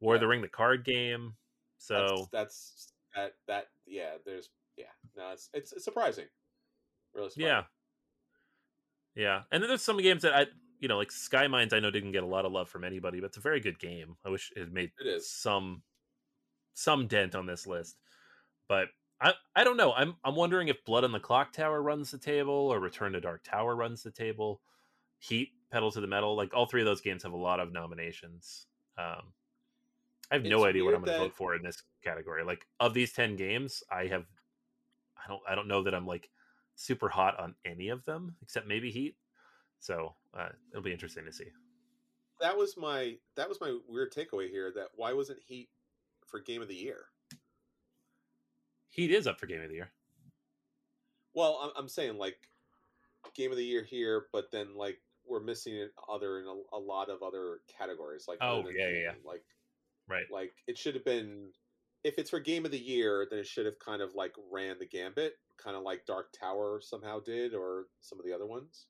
[0.00, 1.34] War of the Ring, the card game.
[1.78, 4.10] So, that's, that's that that yeah.
[4.24, 4.84] There's yeah.
[5.16, 6.26] No, it's it's, it's surprising.
[7.14, 7.48] Really surprising.
[7.48, 7.62] yeah.
[9.14, 9.42] Yeah.
[9.50, 10.46] And then there's some games that I,
[10.78, 13.20] you know, like Sky Mines, I know didn't get a lot of love from anybody,
[13.20, 14.16] but it's a very good game.
[14.24, 15.30] I wish it made It is.
[15.30, 15.82] some
[16.74, 17.96] some dent on this list.
[18.68, 18.88] But
[19.20, 19.92] I I don't know.
[19.92, 23.20] I'm I'm wondering if Blood on the Clock Tower runs the table or Return to
[23.20, 24.60] Dark Tower runs the table.
[25.18, 27.72] Heat, Pedal to the Metal, like all three of those games have a lot of
[27.72, 28.66] nominations.
[28.96, 29.32] Um
[30.30, 32.44] I have no idea what I'm going to vote for in this category.
[32.44, 34.24] Like of these 10 games, I have
[35.16, 36.30] I don't I don't know that I'm like
[36.76, 39.16] super hot on any of them except maybe Heat.
[39.80, 41.46] So, uh, it'll be interesting to see.
[42.40, 44.72] That was my that was my weird takeaway here.
[44.74, 45.68] That why wasn't Heat
[46.26, 47.06] for Game of the Year?
[48.90, 49.90] Heat is up for game of the year.
[51.34, 52.36] Well, I'm, I'm saying like
[53.34, 56.78] Game of the Year here, but then like we're missing it other in a, a
[56.78, 58.26] lot of other categories.
[58.26, 59.12] Like Oh, yeah, yeah, yeah.
[59.24, 59.44] Like
[60.08, 60.24] Right.
[60.30, 61.52] like it should have been
[62.02, 64.76] if it's for game of the year then it should have kind of like ran
[64.80, 68.86] the gambit kind of like dark tower somehow did or some of the other ones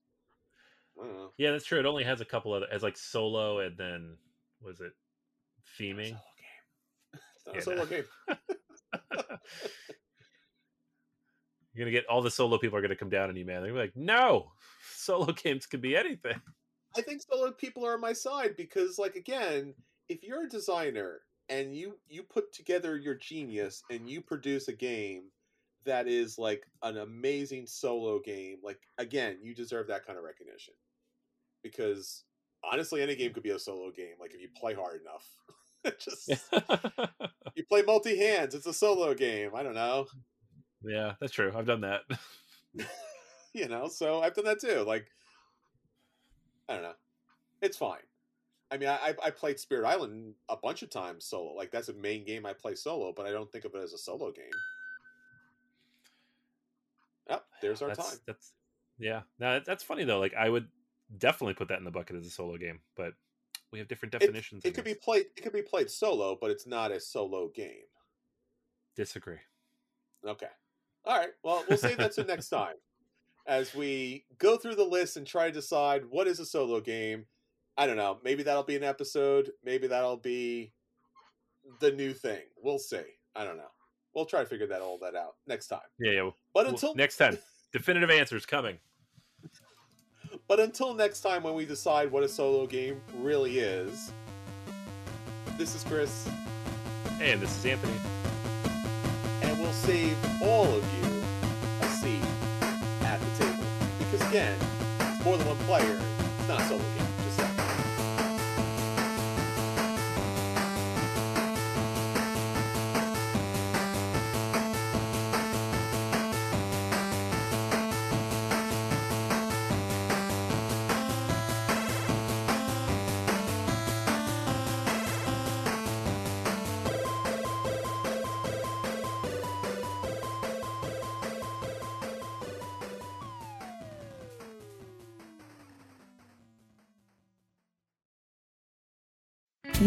[0.99, 1.79] i don't know Yeah, that's true.
[1.79, 4.17] It only has a couple other as like solo and then
[4.63, 4.93] was it
[5.79, 6.17] theming?
[6.17, 7.21] Solo game.
[7.37, 8.05] It's not a solo game.
[11.73, 13.63] You're gonna get all the solo people are gonna come down on you, man.
[13.63, 14.53] They're like, no,
[14.95, 16.41] solo games can be anything.
[16.97, 19.75] I think solo people are on my side because, like, again,
[20.09, 24.73] if you're a designer and you you put together your genius and you produce a
[24.73, 25.31] game
[25.85, 30.75] that is like an amazing solo game, like again, you deserve that kind of recognition.
[31.63, 32.25] Because
[32.71, 34.15] honestly, any game could be a solo game.
[34.21, 35.27] Like if you play hard enough,
[35.99, 36.29] just
[37.55, 39.51] you play multi hands, it's a solo game.
[39.55, 40.07] I don't know.
[40.85, 41.53] yeah, that's true.
[41.57, 42.03] I've done that.
[43.55, 44.85] you know, so I've done that too.
[44.87, 45.07] Like,
[46.69, 46.95] I don't know,
[47.63, 48.01] it's fine.
[48.71, 51.55] I mean, I I played Spirit Island a bunch of times solo.
[51.55, 53.93] Like that's a main game I play solo, but I don't think of it as
[53.93, 54.45] a solo game.
[57.29, 58.19] Yep, there's our that's, time.
[58.27, 58.53] That's
[58.99, 59.23] yeah.
[59.41, 60.21] Now that's funny though.
[60.21, 60.69] Like I would
[61.19, 63.15] definitely put that in the bucket as a solo game, but
[63.73, 64.65] we have different definitions.
[64.65, 65.27] It, I could be played.
[65.37, 67.87] It could be played solo, but it's not a solo game.
[68.97, 69.39] disagree.
[70.27, 70.47] Okay.
[71.07, 71.31] All right.
[71.43, 72.75] Well, we'll save that to next time
[73.47, 77.25] as we go through the list and try to decide what is a solo game.
[77.79, 78.19] I don't know.
[78.23, 79.51] Maybe that'll be an episode.
[79.65, 80.73] Maybe that'll be
[81.81, 82.43] the new thing.
[82.63, 83.03] We'll see.
[83.35, 83.71] I don't know.
[84.15, 85.81] We'll try to figure that all that out next time.
[85.99, 86.31] Yeah, yeah.
[86.53, 87.39] But Well, until next time,
[87.73, 88.79] definitive answers coming.
[90.49, 94.13] But until next time when we decide what a solo game really is.
[95.57, 96.29] This is Chris,
[97.21, 97.93] And this is Anthony.
[99.43, 101.23] and we'll save all of you
[101.83, 102.23] a seat
[103.03, 103.65] at the table.
[103.99, 104.57] Because again,
[105.01, 105.99] it's more than one player.
[106.39, 107.07] It's not a solo game.